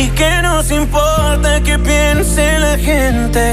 Y 0.00 0.08
que 0.12 0.40
nos 0.40 0.70
importa 0.70 1.60
que 1.62 1.78
piense 1.78 2.58
la 2.58 2.78
gente. 2.78 3.44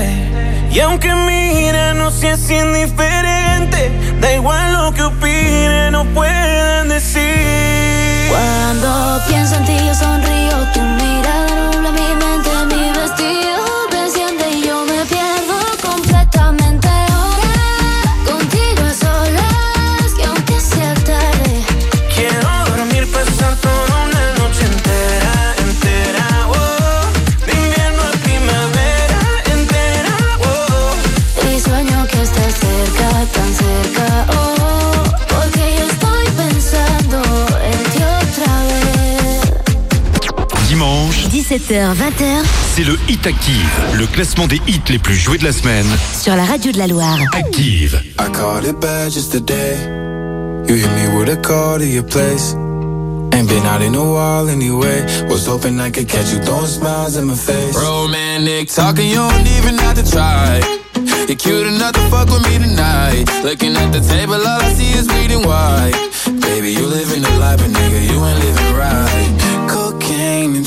Y 0.71 0.79
aunque 0.79 1.13
mira, 1.13 1.93
no 1.93 2.09
seas 2.09 2.49
indiferente. 2.49 3.91
Da 4.21 4.33
igual 4.33 4.71
lo 4.71 4.93
que 4.93 5.03
opinen 5.03 5.93
o 5.93 6.05
puedan 6.05 6.87
decir. 6.87 8.29
Cuando 8.29 9.19
pienso 9.27 9.55
en 9.55 9.65
ti 9.65 9.77
yo 9.87 9.93
sonrío, 9.93 10.57
tu 10.73 10.79
mirada 10.79 11.76
17h, 41.57 41.95
20h 41.95 42.45
c'est 42.75 42.83
le 42.83 42.95
Hit 43.09 43.25
Active, 43.25 43.81
le 43.97 44.05
classement 44.05 44.45
des 44.45 44.61
hits 44.67 44.79
les 44.89 44.99
plus 44.99 45.15
joués 45.15 45.39
de 45.39 45.43
la 45.43 45.51
semaine. 45.51 45.87
sur 46.13 46.35
la 46.35 46.45
radio 46.45 46.71
de 46.71 46.77
la 46.77 46.85
Loire. 46.85 47.17
Active. 47.33 47.99
I 48.19 48.29
called 48.31 48.63
it 48.63 48.79
bad 48.79 49.11
just 49.11 49.31
today. 49.31 49.73
You 50.67 50.75
hit 50.75 50.91
me 50.91 51.17
with 51.17 51.29
a 51.29 51.37
call 51.37 51.79
to 51.79 51.85
your 51.85 52.03
place. 52.03 52.53
Ain't 53.33 53.49
been 53.49 53.65
out 53.65 53.81
in 53.81 53.95
a 53.95 54.03
while 54.03 54.47
anyway. 54.49 55.03
Was 55.29 55.47
hoping 55.47 55.79
I 55.79 55.89
could 55.89 56.07
catch 56.07 56.31
you 56.31 56.37
throwing 56.43 56.67
smiles 56.67 57.17
in 57.17 57.25
my 57.25 57.33
face. 57.33 57.75
Romantic 57.75 58.69
talking, 58.69 59.07
you 59.09 59.15
don't 59.15 59.47
even 59.57 59.79
have 59.79 59.95
to 59.95 60.05
try. 60.07 60.61
You're 61.27 61.37
cute 61.37 61.65
enough 61.65 61.93
to 61.93 62.01
fuck 62.11 62.29
with 62.29 62.45
me 62.45 62.59
tonight. 62.59 63.25
Looking 63.43 63.75
at 63.77 63.91
the 63.91 64.01
table, 64.01 64.35
all 64.35 64.61
I 64.61 64.71
see 64.73 64.91
is 64.93 65.07
bleeding 65.07 65.41
white. 65.41 65.95
Baby, 66.39 66.73
you 66.73 66.85
living 66.85 67.23
the 67.23 67.31
life, 67.39 67.57
but 67.57 67.71
nigga, 67.71 67.99
you 68.05 68.23
ain't 68.23 68.39
living 68.45 68.75
right. 68.75 69.56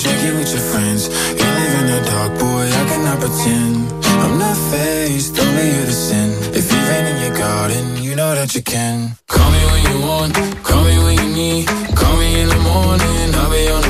Drinking 0.03 0.39
with 0.39 0.51
your 0.51 0.65
friends. 0.73 1.09
You 1.39 1.45
live 1.61 1.75
in 1.81 1.87
the 1.93 2.01
dark, 2.09 2.33
boy, 2.39 2.65
I 2.65 2.83
cannot 2.89 3.21
pretend. 3.21 3.77
I'm 4.25 4.39
not 4.39 4.57
faced, 4.73 5.39
only 5.39 5.67
you 5.77 5.85
to 5.85 5.93
sin. 5.93 6.31
If 6.57 6.73
you've 6.73 6.89
been 6.89 7.07
in 7.13 7.21
your 7.21 7.37
garden, 7.37 8.03
you 8.03 8.17
know 8.17 8.35
that 8.35 8.55
you 8.55 8.63
can. 8.63 9.17
Call 9.29 9.51
me 9.51 9.63
when 9.73 9.83
you 9.93 10.01
want, 10.09 10.35
call 10.65 10.85
me 10.85 10.97
when 11.05 11.17
you 11.21 11.29
need. 11.37 11.67
Call 11.95 12.17
me 12.17 12.41
in 12.41 12.49
the 12.49 12.61
morning, 12.61 13.35
I'll 13.35 13.51
be 13.51 13.69
on 13.69 13.83
the 13.83 13.90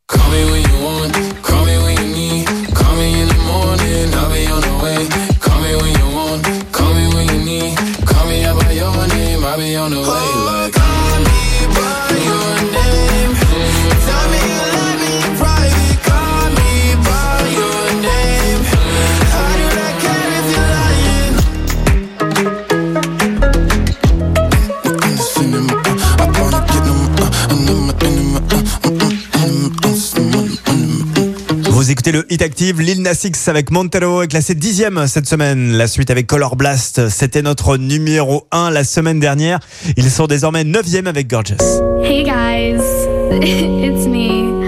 Écoutez 32.01 32.17
le 32.17 32.33
Hit 32.33 32.41
Active, 32.41 32.81
Lil 32.81 33.03
Nas 33.03 33.21
X 33.23 33.47
avec 33.47 33.69
Montero 33.69 34.23
est 34.23 34.27
classé 34.27 34.55
dixième 34.55 35.05
cette 35.05 35.27
semaine. 35.27 35.73
La 35.73 35.85
suite 35.85 36.09
avec 36.09 36.25
Color 36.25 36.55
Blast, 36.55 37.09
c'était 37.09 37.43
notre 37.43 37.77
numéro 37.77 38.47
1 38.49 38.71
la 38.71 38.83
semaine 38.83 39.19
dernière. 39.19 39.59
Ils 39.97 40.09
sont 40.09 40.25
désormais 40.25 40.63
neuvième 40.63 41.05
avec 41.05 41.29
Gorgeous. 41.29 41.61
Hey 42.03 42.23
guys, 42.23 42.81
it's 43.43 44.07
me. 44.07 44.60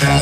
Oh, 0.00 0.20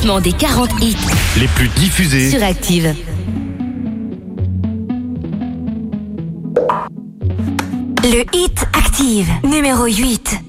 des 0.00 0.32
40 0.32 0.70
hits 0.80 0.96
les 1.38 1.46
plus 1.48 1.68
diffusés 1.68 2.30
sur 2.30 2.42
Active. 2.42 2.94
Le 8.02 8.24
hit 8.32 8.66
Active, 8.72 9.28
numéro 9.44 9.84
8. 9.84 10.40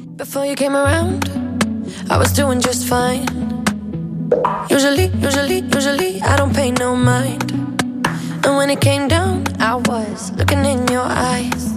And 8.45 8.57
when 8.57 8.69
it 8.69 8.79
came 8.79 9.07
down, 9.07 9.43
I 9.59 9.75
was 9.75 10.31
looking 10.37 10.65
in 10.65 10.87
your 10.87 11.05
eyes. 11.05 11.73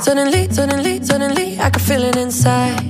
Suddenly, 0.00 0.48
suddenly, 0.50 1.00
suddenly, 1.04 1.58
I 1.60 1.70
could 1.70 1.82
feel 1.82 2.02
it 2.02 2.16
inside. 2.16 2.82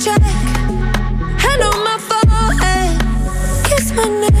check. 0.00 0.22
Hand 1.42 1.62
on 1.62 1.84
my 1.84 1.98
forehead, 2.08 2.96
kiss 3.64 3.92
my 3.92 4.08
neck. 4.08 4.34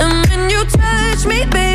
And 0.00 0.30
when 0.30 0.48
you 0.48 0.64
touch 0.64 1.26
me, 1.26 1.44
baby. 1.50 1.69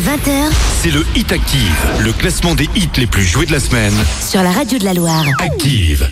20h, 0.00 0.52
c'est 0.80 0.90
le 0.92 1.04
Hit 1.16 1.32
Active, 1.32 1.76
le 2.00 2.12
classement 2.12 2.54
des 2.54 2.68
hits 2.76 2.88
les 2.96 3.06
plus 3.06 3.24
joués 3.24 3.46
de 3.46 3.52
la 3.52 3.58
semaine. 3.58 3.94
Sur 4.20 4.42
la 4.42 4.52
radio 4.52 4.78
de 4.78 4.84
la 4.84 4.94
Loire. 4.94 5.24
Active. 5.40 6.08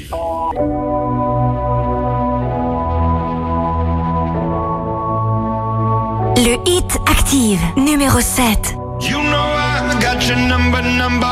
Le 6.37 6.57
Hit 6.69 6.99
Active, 7.07 7.61
numéro 7.77 8.21
7. 8.21 8.75
You 9.01 9.23
know 9.23 9.37
I 9.37 9.95
got 10.01 10.27
your 10.27 10.37
number, 10.37 10.83
number 10.83 11.27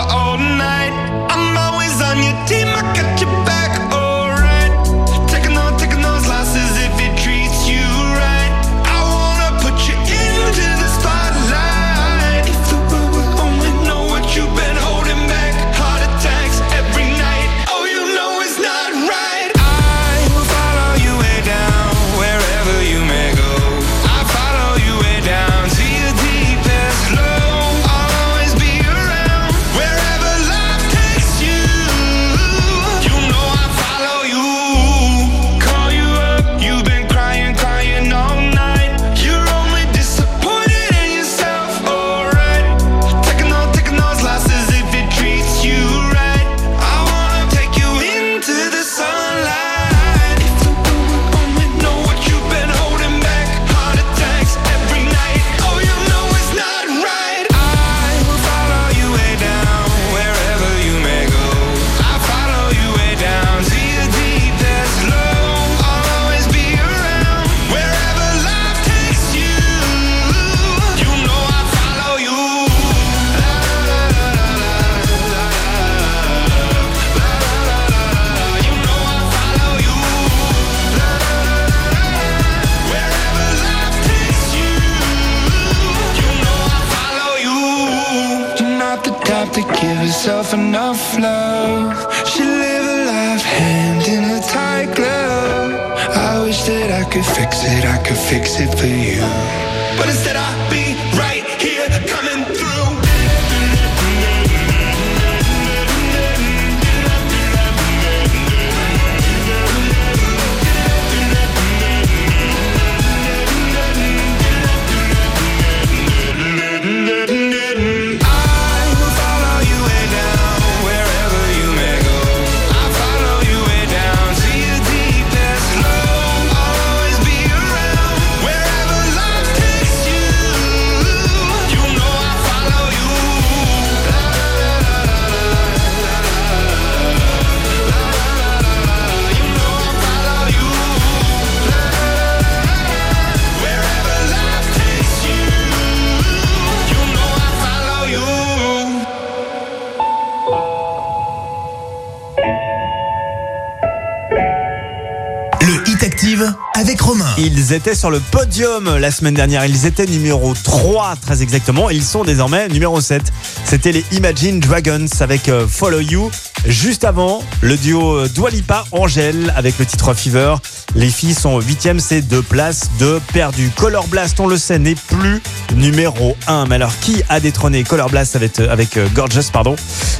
étaient 157.74 157.94
sur 157.94 158.10
le 158.10 158.20
podium 158.20 158.98
la 158.98 159.10
semaine 159.10 159.34
dernière. 159.34 159.66
Ils 159.66 159.84
étaient 159.84 160.06
numéro 160.06 160.54
3, 160.54 161.16
très 161.16 161.42
exactement. 161.42 161.90
Ils 161.90 162.04
sont 162.04 162.22
désormais 162.22 162.68
numéro 162.68 163.00
7. 163.00 163.20
C'était 163.64 163.90
les 163.90 164.04
Imagine 164.12 164.60
Dragons 164.60 165.06
avec 165.20 165.48
euh, 165.48 165.66
Follow 165.66 165.98
You. 165.98 166.30
Juste 166.66 167.04
avant, 167.04 167.42
le 167.60 167.76
duo 167.76 168.16
euh, 168.16 168.28
Dua 168.28 168.50
Lipa 168.50 168.84
Angèle 168.92 169.52
avec 169.56 169.78
le 169.78 169.86
titre 169.86 170.14
Fever. 170.14 170.54
Les 170.94 171.08
filles 171.08 171.34
sont 171.34 171.60
8 171.60 171.98
c'est 171.98 172.22
deux 172.22 172.42
places 172.42 172.90
de 173.00 173.20
perdu. 173.32 173.70
Color 173.76 174.06
Blast, 174.06 174.38
on 174.38 174.46
le 174.46 174.56
sait, 174.56 174.78
n'est 174.78 174.94
plus 174.94 175.42
numéro 175.74 176.36
1. 176.46 176.66
Mais 176.66 176.76
alors, 176.76 176.96
qui 177.00 177.22
a 177.28 177.40
détrôné 177.40 177.82
Color 177.82 178.08
Blast 178.08 178.36
avec, 178.36 178.60
euh, 178.60 178.70
avec 178.70 178.96
Gorgeous, 179.14 179.50
pardon? 179.52 179.74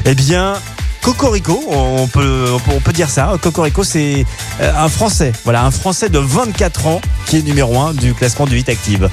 Eh 0.04 0.16
bien, 0.16 0.54
Cocorico, 1.02 1.62
on 1.68 2.08
peut, 2.08 2.46
on 2.74 2.80
peut 2.80 2.92
dire 2.92 3.10
ça. 3.10 3.32
Cocorico, 3.40 3.84
c'est 3.84 4.26
un 4.60 4.88
Français. 4.88 5.32
Voilà, 5.44 5.64
un 5.64 5.70
Français 5.70 6.08
de 6.08 6.18
24 6.18 6.86
ans 6.86 7.00
qui 7.26 7.38
est 7.38 7.42
numéro 7.42 7.78
1 7.78 7.94
du 7.94 8.14
classement 8.14 8.46
du 8.46 8.54
8 8.54 8.68
Active. 8.68 9.08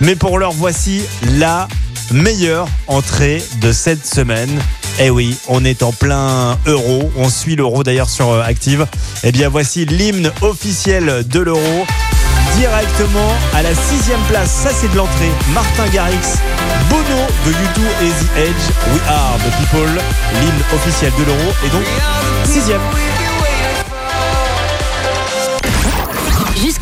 Mais 0.00 0.16
pour 0.16 0.38
l'heure, 0.38 0.52
voici 0.52 1.02
la 1.38 1.68
meilleure 2.12 2.66
entrée 2.86 3.42
de 3.60 3.72
cette 3.72 4.06
semaine. 4.06 4.60
Eh 4.98 5.10
oui, 5.10 5.36
on 5.48 5.64
est 5.64 5.82
en 5.82 5.92
plein 5.92 6.58
euro. 6.66 7.10
On 7.16 7.28
suit 7.28 7.56
l'euro 7.56 7.82
d'ailleurs 7.82 8.10
sur 8.10 8.30
euh, 8.30 8.42
Active. 8.42 8.86
Eh 9.22 9.32
bien, 9.32 9.48
voici 9.48 9.86
l'hymne 9.86 10.32
officiel 10.42 11.24
de 11.26 11.40
l'euro. 11.40 11.86
Directement 12.56 13.32
à 13.54 13.62
la 13.62 13.74
sixième 13.74 14.20
place, 14.28 14.50
ça 14.50 14.70
c'est 14.78 14.90
de 14.90 14.96
l'entrée. 14.96 15.30
Martin 15.54 15.86
Garrix, 15.92 16.38
Bono 16.90 17.22
de 17.46 17.50
YouTube 17.50 17.92
et 18.02 18.08
The 18.08 18.38
Edge, 18.38 18.92
We 18.92 19.00
Are 19.08 19.38
the 19.38 19.56
People, 19.56 20.02
l'hymne 20.40 20.62
officiel 20.74 21.12
de 21.18 21.24
l'euro. 21.24 21.52
Et 21.64 21.70
donc, 21.70 21.84
sixième. 22.44 22.80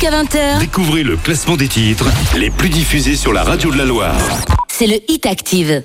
Jusqu'à 0.01 0.23
20h, 0.23 0.59
Découvrez 0.61 1.03
le 1.03 1.17
classement 1.17 1.57
des 1.57 1.67
titres 1.67 2.05
les 2.37 2.49
plus 2.49 2.69
diffusés 2.69 3.17
sur 3.17 3.33
la 3.33 3.43
radio 3.43 3.69
de 3.69 3.77
la 3.77 3.83
Loire. 3.83 4.15
c'est 4.69 4.87
le 4.87 4.97
Hit 5.09 5.25
Active. 5.25 5.83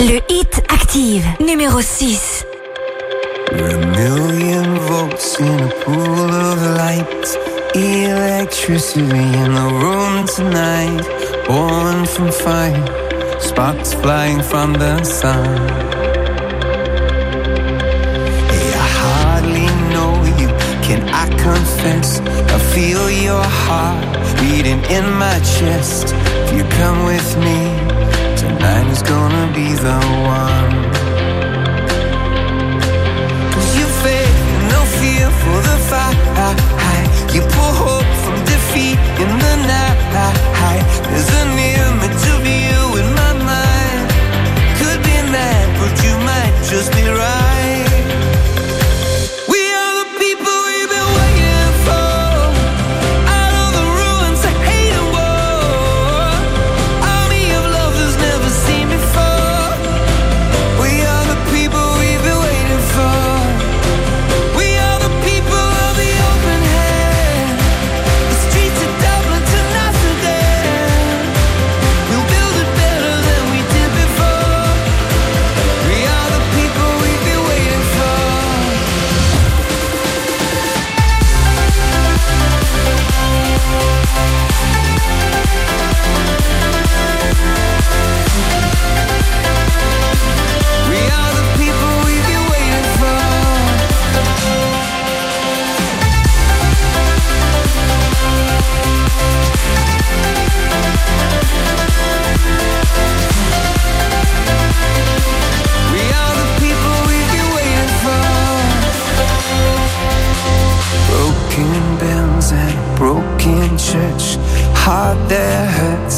Le 0.00 0.20
Hit 0.28 0.62
Active, 0.68 1.24
numéro 1.40 1.80
6. 1.80 2.44
We're 3.52 3.74
a 3.74 3.86
million 3.96 4.74
volts 4.86 5.40
in 5.40 5.58
a 5.60 5.68
pool 5.84 6.30
of 6.30 6.62
light. 6.76 7.38
Electricity 7.74 9.02
from 14.56 14.72
the 14.72 15.04
sun. 15.04 15.44
Hey, 18.50 18.68
I 18.84 18.88
hardly 19.02 19.68
know 19.92 20.12
you, 20.40 20.48
can 20.86 21.00
I 21.22 21.26
confess? 21.46 22.20
I 22.56 22.58
feel 22.72 23.04
your 23.28 23.46
heart 23.64 24.00
beating 24.40 24.80
in 24.96 25.06
my 25.24 25.38
chest. 25.56 26.06
If 26.42 26.48
you 26.56 26.64
come 26.80 26.98
with 27.12 27.28
me, 27.46 27.60
tonight 28.42 28.86
is 28.96 29.02
gonna 29.02 29.46
be 29.58 29.68
the 29.86 29.98
one. 30.40 30.72
Cause 33.52 33.70
you 33.78 33.86
faith, 34.04 34.38
no 34.72 34.80
fear 34.98 35.26
for 35.42 35.58
the 35.68 35.76
fight. 35.90 36.16
You 37.34 37.42
pull 37.54 37.72
hope 37.84 38.10
from 38.24 38.36
defeat 38.52 38.98
in 39.22 39.30
the 39.44 39.54
night. 39.72 40.55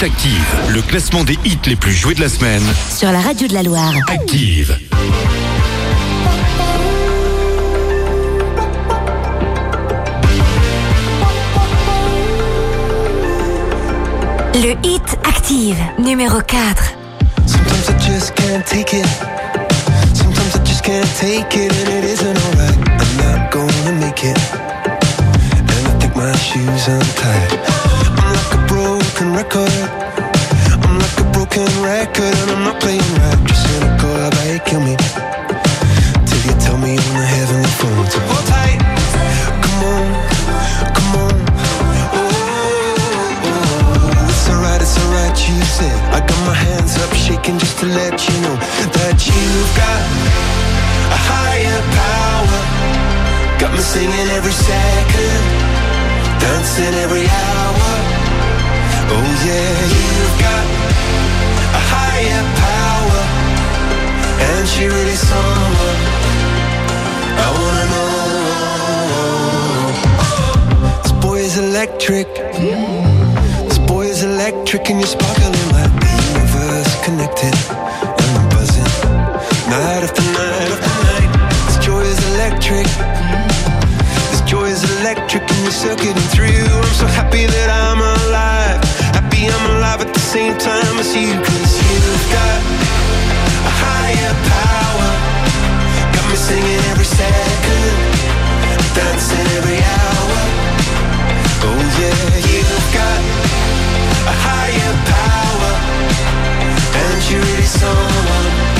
Hit 0.00 0.04
Active, 0.04 0.56
le 0.70 0.80
classement 0.80 1.24
des 1.24 1.38
hits 1.44 1.58
les 1.66 1.76
plus 1.76 1.92
joués 1.92 2.14
de 2.14 2.22
la 2.22 2.30
semaine. 2.30 2.62
sur 2.96 3.12
la 3.12 3.20
radio 3.20 3.46
de 3.46 3.52
la 3.52 3.62
Loire. 3.62 3.92
Active. 4.08 4.74
Le 14.54 14.74
Hit 14.82 15.18
Active, 15.28 15.76
numéro 15.98 16.40
4. 16.40 16.94
Sometimes 17.46 17.88
I 17.88 18.10
just 18.10 18.34
can't 18.36 18.64
take 18.64 18.94
it. 18.94 19.06
Sometimes 20.14 20.56
I 20.56 20.64
just 20.64 20.82
can't 20.82 21.06
take 21.18 21.54
it, 21.56 21.72
and 21.72 21.88
it 21.88 22.04
isn't 22.04 22.38
alright. 22.46 22.76
I'm 22.98 23.16
not 23.18 23.50
gonna 23.52 23.92
make 24.00 24.24
it. 24.24 24.38
And 25.56 25.86
I 25.86 25.98
think 25.98 26.16
my 26.16 26.32
shoes 26.36 26.88
untied. 26.88 27.58
I'm 28.18 28.32
like 28.32 28.54
a 28.54 28.66
broken 28.66 29.34
record. 29.34 29.79
Broken 31.50 31.82
record, 31.82 32.34
and 32.42 32.50
I'm 32.52 32.62
not 32.62 32.80
playing 32.80 33.00
right. 33.00 33.38
Just 33.48 33.66
how 33.66 34.28
about 34.28 34.46
you 34.46 34.60
kill 34.70 34.80
me? 34.80 34.94
Till 36.22 36.42
you 36.46 36.54
tell 36.62 36.78
me 36.78 36.94
on 36.94 37.14
the 37.18 37.26
heavenly 37.26 37.68
phone 37.74 38.06
to 38.06 38.20
hold 38.30 38.46
tight. 38.46 38.78
Come 39.58 39.82
on, 39.90 40.06
come 40.94 41.10
on. 41.26 41.34
Oh, 42.14 42.30
it's 44.30 44.46
alright, 44.46 44.80
it's 44.80 44.94
alright, 45.02 45.34
you 45.48 45.58
said. 45.74 45.98
I 46.14 46.20
got 46.22 46.38
my 46.46 46.54
hands 46.54 46.94
up 47.02 47.12
shaking 47.18 47.58
just 47.58 47.78
to 47.80 47.86
let 47.86 48.14
you 48.28 48.34
know 48.46 48.54
that 48.94 49.18
you've 49.26 49.72
got 49.74 50.02
a 51.10 51.18
higher 51.18 51.82
power. 51.98 52.60
Got 53.58 53.72
me 53.74 53.82
singing 53.82 54.30
every 54.38 54.54
second, 54.54 55.42
dancing 56.38 56.94
every 57.02 57.26
hour. 57.26 57.90
Oh 59.10 59.26
yeah, 59.42 59.82
you've 59.90 60.38
got 60.38 60.62
power, 62.64 63.22
and 64.48 64.68
she 64.68 64.84
really 64.86 65.18
someone 65.30 65.98
I 67.44 67.48
wanna 67.58 67.86
know. 67.92 68.10
This 71.02 71.12
boy 71.24 71.38
is 71.38 71.56
electric. 71.56 72.28
This 73.68 73.78
boy 73.78 74.04
is 74.06 74.22
electric, 74.22 74.90
and 74.90 74.98
you're 75.00 75.14
sparkling 75.18 75.52
like 75.72 75.94
the 76.02 76.10
universe 76.32 76.92
connected. 77.04 77.54
And 78.20 78.30
I'm 78.38 78.48
buzzing 78.50 78.90
night 79.72 80.02
after 80.06 80.24
night 80.40 80.70
after 80.76 80.94
night. 81.08 81.30
This 81.66 81.78
joy 81.86 82.02
is 82.02 82.20
electric. 82.34 82.86
This 84.30 84.42
joy 84.42 84.66
is 84.66 84.82
electric, 85.00 85.42
and 85.42 85.60
you're 85.62 85.72
circuiting 85.72 86.28
through. 86.34 86.68
I'm 86.68 86.94
so 87.02 87.06
happy 87.06 87.46
that 87.46 87.68
I'm 87.70 88.00
alive. 88.00 88.59
I'm 89.52 89.66
alive 89.76 90.00
at 90.00 90.12
the 90.12 90.20
same 90.20 90.56
time 90.58 90.98
as 90.98 91.14
you, 91.14 91.32
cause 91.34 91.72
you've 91.82 92.26
got 92.30 92.60
a 93.70 93.72
higher 93.84 94.34
power. 94.54 95.10
Got 96.14 96.24
me 96.30 96.36
singing 96.36 96.82
every 96.90 97.04
second, 97.04 97.96
dancing 98.94 99.48
every 99.58 99.80
hour. 99.96 100.38
Oh 101.68 101.80
yeah, 102.00 102.22
you've 102.48 102.88
got 102.94 103.20
a 104.32 104.34
higher 104.46 104.94
power, 105.14 105.72
and 107.02 107.18
you're 107.30 107.42
really 107.42 107.70
someone 107.82 108.79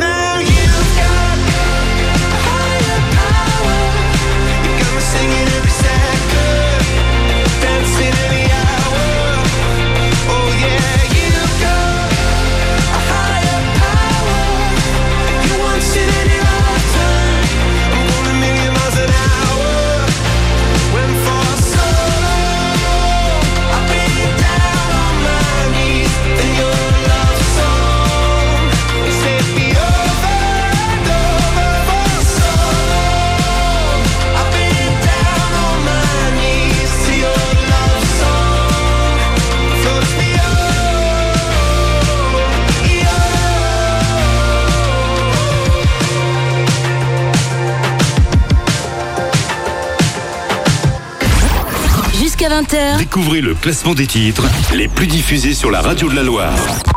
20h, 52.61 52.97
Découvrez 52.99 53.41
le 53.41 53.55
classement 53.55 53.93
des 53.93 54.05
titres 54.05 54.43
les 54.75 54.87
plus 54.87 55.07
diffusés 55.07 55.53
sur 55.53 55.71
la 55.71 55.81
radio 55.81 56.09
de 56.09 56.15
la 56.15 56.23
Loire. 56.23 56.53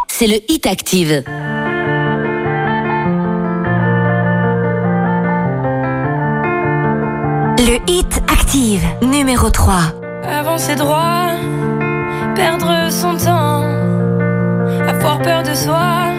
c'est 0.09 0.27
le 0.27 0.36
Hit 0.49 0.66
Active. 0.66 1.23
Le 7.59 7.78
Hit 7.91 8.23
Active, 8.31 8.85
numéro 9.03 9.49
3. 9.49 9.74
Avancer 10.24 10.74
droit, 10.74 11.31
perdre 12.35 12.91
son 12.91 13.16
temps, 13.16 13.65
avoir 14.86 15.23
peur 15.23 15.43
de 15.43 15.55
soi 15.55 16.14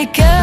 les 0.00 0.06
cœurs, 0.06 0.39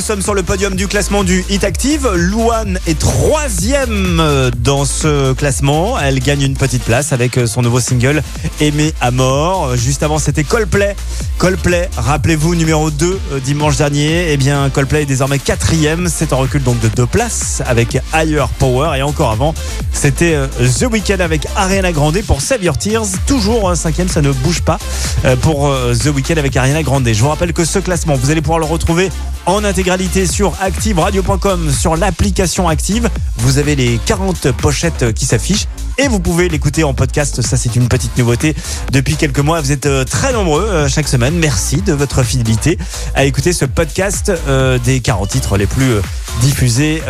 nous 0.00 0.06
sommes 0.06 0.22
sur 0.22 0.32
le 0.32 0.42
podium 0.42 0.76
du 0.76 0.88
classement 0.88 1.24
du 1.24 1.44
Hit 1.50 1.62
Active. 1.62 2.08
Louane 2.14 2.78
est 2.86 2.98
troisième 2.98 4.18
euh, 4.18 4.50
dans 4.56 4.86
ce 4.86 5.34
classement. 5.34 5.98
Elle 5.98 6.20
gagne 6.20 6.40
une 6.40 6.56
petite 6.56 6.82
place 6.84 7.12
avec 7.12 7.36
euh, 7.36 7.46
son 7.46 7.60
nouveau 7.60 7.80
single 7.80 8.22
Aimé 8.60 8.94
à 9.02 9.10
mort. 9.10 9.76
Juste 9.76 10.02
avant, 10.02 10.18
c'était 10.18 10.42
Coldplay. 10.42 10.96
Coldplay, 11.36 11.90
rappelez-vous, 11.98 12.54
numéro 12.54 12.90
2 12.90 13.06
euh, 13.32 13.40
dimanche 13.40 13.76
dernier. 13.76 14.32
Eh 14.32 14.38
bien, 14.38 14.70
Coldplay 14.70 15.02
est 15.02 15.06
désormais 15.06 15.38
quatrième. 15.38 16.08
C'est 16.08 16.32
en 16.32 16.38
recul 16.38 16.62
donc 16.62 16.80
de 16.80 16.88
deux 16.88 17.06
places 17.06 17.62
avec 17.66 17.98
Higher 18.14 18.46
Power. 18.58 18.96
Et 18.96 19.02
encore 19.02 19.32
avant, 19.32 19.54
c'était 19.92 20.34
euh, 20.34 20.46
The 20.78 20.86
Weeknd 20.90 21.20
avec 21.20 21.46
Ariana 21.56 21.92
Grande 21.92 22.22
pour 22.22 22.40
Save 22.40 22.64
Your 22.64 22.78
Tears. 22.78 23.06
Toujours 23.26 23.68
un 23.68 23.74
cinquième, 23.74 24.08
ça 24.08 24.22
ne 24.22 24.32
bouge 24.32 24.62
pas 24.62 24.78
euh, 25.26 25.36
pour 25.36 25.68
euh, 25.68 25.94
The 25.94 26.06
Weeknd 26.06 26.38
avec 26.38 26.56
Ariana 26.56 26.82
Grande. 26.82 27.06
Je 27.06 27.20
vous 27.20 27.28
rappelle 27.28 27.52
que 27.52 27.66
ce 27.66 27.78
classement, 27.80 28.14
vous 28.14 28.30
allez 28.30 28.40
pouvoir 28.40 28.60
le 28.60 28.64
retrouver 28.64 29.10
en 29.44 29.62
intégralité 29.62 29.89
sur 30.26 30.54
activeradio.com, 30.60 31.72
sur 31.72 31.96
l'application 31.96 32.68
Active. 32.68 33.10
Vous 33.38 33.58
avez 33.58 33.74
les 33.74 33.98
40 34.06 34.52
pochettes 34.52 35.12
qui 35.14 35.24
s'affichent 35.24 35.66
et 35.98 36.06
vous 36.06 36.20
pouvez 36.20 36.48
l'écouter 36.48 36.84
en 36.84 36.94
podcast. 36.94 37.42
Ça, 37.42 37.56
c'est 37.56 37.74
une 37.74 37.88
petite 37.88 38.16
nouveauté 38.16 38.54
depuis 38.92 39.16
quelques 39.16 39.40
mois. 39.40 39.60
Vous 39.60 39.72
êtes 39.72 39.86
euh, 39.86 40.04
très 40.04 40.32
nombreux 40.32 40.62
euh, 40.62 40.88
chaque 40.88 41.08
semaine. 41.08 41.34
Merci 41.38 41.82
de 41.82 41.92
votre 41.92 42.22
fidélité 42.22 42.78
à 43.16 43.24
écouter 43.24 43.52
ce 43.52 43.64
podcast 43.64 44.30
euh, 44.46 44.78
des 44.78 45.00
40 45.00 45.28
titres 45.28 45.56
les 45.56 45.66
plus 45.66 45.96
diffusés 46.40 47.02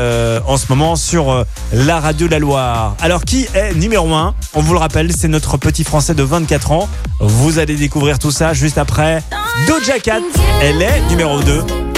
en 0.47 0.57
ce 0.57 0.65
moment 0.71 0.97
sur 0.97 1.45
la 1.73 2.01
radio 2.01 2.27
de 2.27 2.33
la 2.33 2.39
Loire. 2.39 2.97
Alors, 3.01 3.25
qui 3.25 3.47
est 3.55 3.75
numéro 3.75 4.13
1 4.13 4.35
On 4.55 4.63
vous 4.63 4.73
le 4.73 4.79
rappelle, 4.79 5.13
c'est 5.13 5.29
notre 5.29 5.59
petit 5.59 5.85
français 5.85 6.15
de 6.15 6.23
24 6.23 6.73
ans. 6.73 6.89
Vous 7.21 7.59
allez 7.59 7.77
découvrir 7.77 8.19
tout 8.19 8.31
ça 8.31 8.55
juste 8.55 8.79
après 8.79 9.23
Doja 9.69 9.99
Cat. 9.99 10.23
Elle 10.63 10.81
est 10.81 11.03
numéro 11.11 11.41
2. 11.43 11.90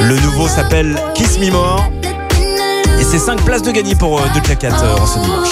Le 0.00 0.20
nouveau 0.20 0.46
s'appelle 0.48 0.96
Kiss 1.14 1.38
Me 1.38 1.50
More. 1.50 1.90
Et 3.00 3.04
c'est 3.04 3.18
5 3.18 3.42
places 3.44 3.62
de 3.62 3.70
gagner 3.70 3.94
pour 3.94 4.20
euh, 4.20 4.24
Cat 4.58 4.68
euh, 4.70 4.96
en 4.96 5.06
ce 5.06 5.18
dimanche. 5.18 5.50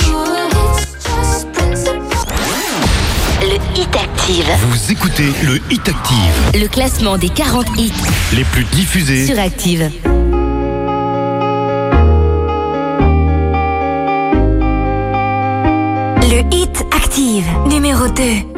Le 3.42 3.80
Hit 3.80 3.96
Active. 3.96 4.46
Vous 4.68 4.92
écoutez 4.92 5.32
le 5.44 5.60
Hit 5.70 5.88
Active, 5.88 6.60
Le 6.60 6.68
classement 6.68 7.18
des 7.18 7.28
40 7.28 7.66
hits 7.78 7.92
les 8.34 8.44
plus 8.44 8.64
diffusés 8.64 9.26
sur 9.26 9.38
Active. 9.38 9.90
Le 16.22 16.54
Hit 16.54 16.84
Active, 16.92 17.46
numéro 17.68 18.08
2. 18.08 18.53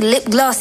Lip 0.00 0.24
gloss, 0.30 0.59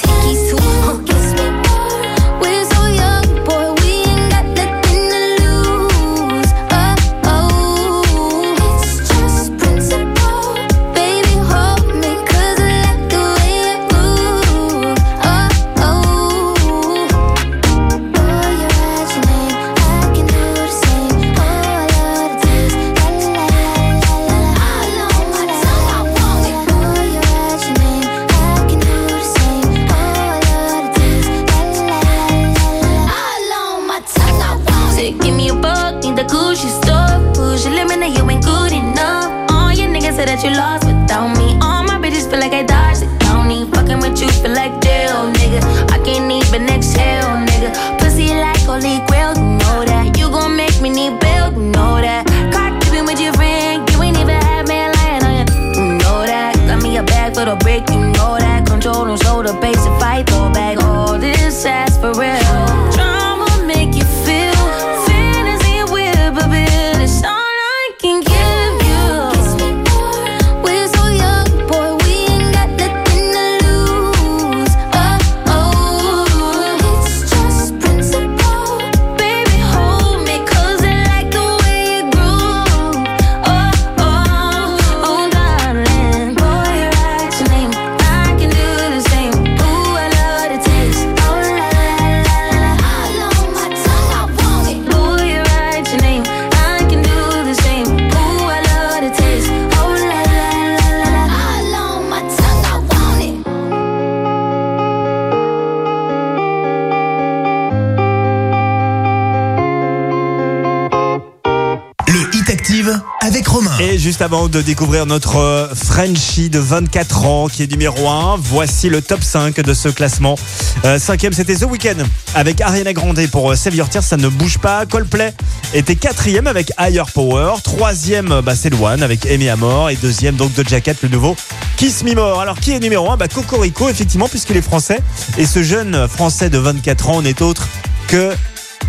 avant 114.22 114.50
de 114.50 114.62
découvrir 114.62 115.06
notre 115.06 115.38
euh, 115.38 115.68
Frenchie 115.74 116.50
de 116.50 116.60
24 116.60 117.26
ans 117.26 117.48
qui 117.48 117.64
est 117.64 117.72
numéro 117.72 118.10
1, 118.10 118.38
voici 118.38 118.90
le 118.90 119.02
top 119.02 119.24
5 119.24 119.62
de 119.62 119.74
ce 119.74 119.88
classement. 119.90 120.36
Euh, 120.84 121.00
cinquième, 121.00 121.32
c'était 121.34 121.56
The 121.56 121.64
Weeknd 121.64 122.04
avec 122.34 122.60
Ariana 122.60 122.94
Grande 122.94 123.20
pour 123.28 123.52
euh, 123.52 123.56
Save 123.56 123.76
Your 123.76 123.88
Tears, 123.88 124.04
ça 124.04 124.18
ne 124.18 124.28
bouge 124.28 124.58
pas. 124.58 124.86
Coldplay 124.86 125.34
était 125.74 125.96
quatrième 125.96 126.48
avec 126.48 126.72
Higher 126.78 127.04
Power. 127.14 127.54
Troisième, 127.64 128.42
bah, 128.42 128.56
c'est 128.56 128.70
Luan 128.70 129.04
avec 129.04 129.26
Amy 129.26 129.48
Amor. 129.48 129.90
Et 129.90 129.96
deuxième, 129.96 130.36
donc 130.36 130.54
de 130.54 130.68
Jacket, 130.68 131.02
le 131.04 131.10
nouveau 131.10 131.36
Kiss 131.78 132.04
Me 132.04 132.14
More. 132.14 132.42
Alors 132.42 132.60
qui 132.60 132.72
est 132.72 132.80
numéro 132.80 133.10
1 133.12 133.18
bah, 133.18 133.28
Cocorico, 133.28 133.90
effectivement, 133.90 134.28
puisqu'il 134.28 134.58
est 134.58 134.62
français. 134.62 135.00
Et 135.38 135.46
ce 135.46 135.64
jeune 135.64 136.08
français 136.08 136.50
de 136.50 136.58
24 136.58 137.10
ans 137.10 137.22
n'est 137.22 137.42
autre 137.42 137.68
que 138.08 138.34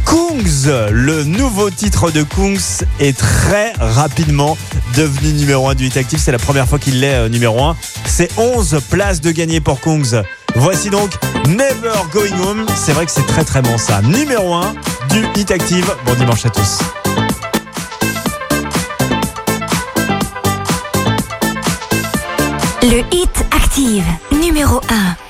Kungs, 0.06 0.90
le 0.90 1.24
nouveau 1.24 1.70
titre 1.70 2.10
de 2.10 2.22
Kungs 2.22 2.84
est 2.98 3.16
très 3.16 3.72
rapidement 3.78 4.56
devenu 4.96 5.32
numéro 5.32 5.68
1 5.68 5.74
du 5.74 5.86
Hit 5.86 5.96
Active. 5.96 6.18
C'est 6.18 6.32
la 6.32 6.38
première 6.38 6.66
fois 6.68 6.78
qu'il 6.78 7.00
l'est 7.00 7.14
euh, 7.14 7.28
numéro 7.28 7.62
1. 7.62 7.76
C'est 8.06 8.30
11 8.38 8.80
places 8.88 9.20
de 9.20 9.30
gagné 9.30 9.60
pour 9.60 9.80
Kungs. 9.80 10.22
Voici 10.56 10.90
donc 10.90 11.10
Never 11.46 11.92
Going 12.12 12.38
Home. 12.44 12.66
C'est 12.76 12.92
vrai 12.92 13.06
que 13.06 13.12
c'est 13.12 13.26
très 13.26 13.44
très 13.44 13.62
bon 13.62 13.78
ça. 13.78 14.02
Numéro 14.02 14.54
1 14.54 14.74
du 15.10 15.24
Hit 15.36 15.50
Active. 15.50 15.90
Bon 16.06 16.14
dimanche 16.14 16.44
à 16.46 16.50
tous. 16.50 16.78
Le 22.82 23.00
Hit 23.12 23.44
Active, 23.52 24.04
numéro 24.32 24.80
1. 24.88 25.29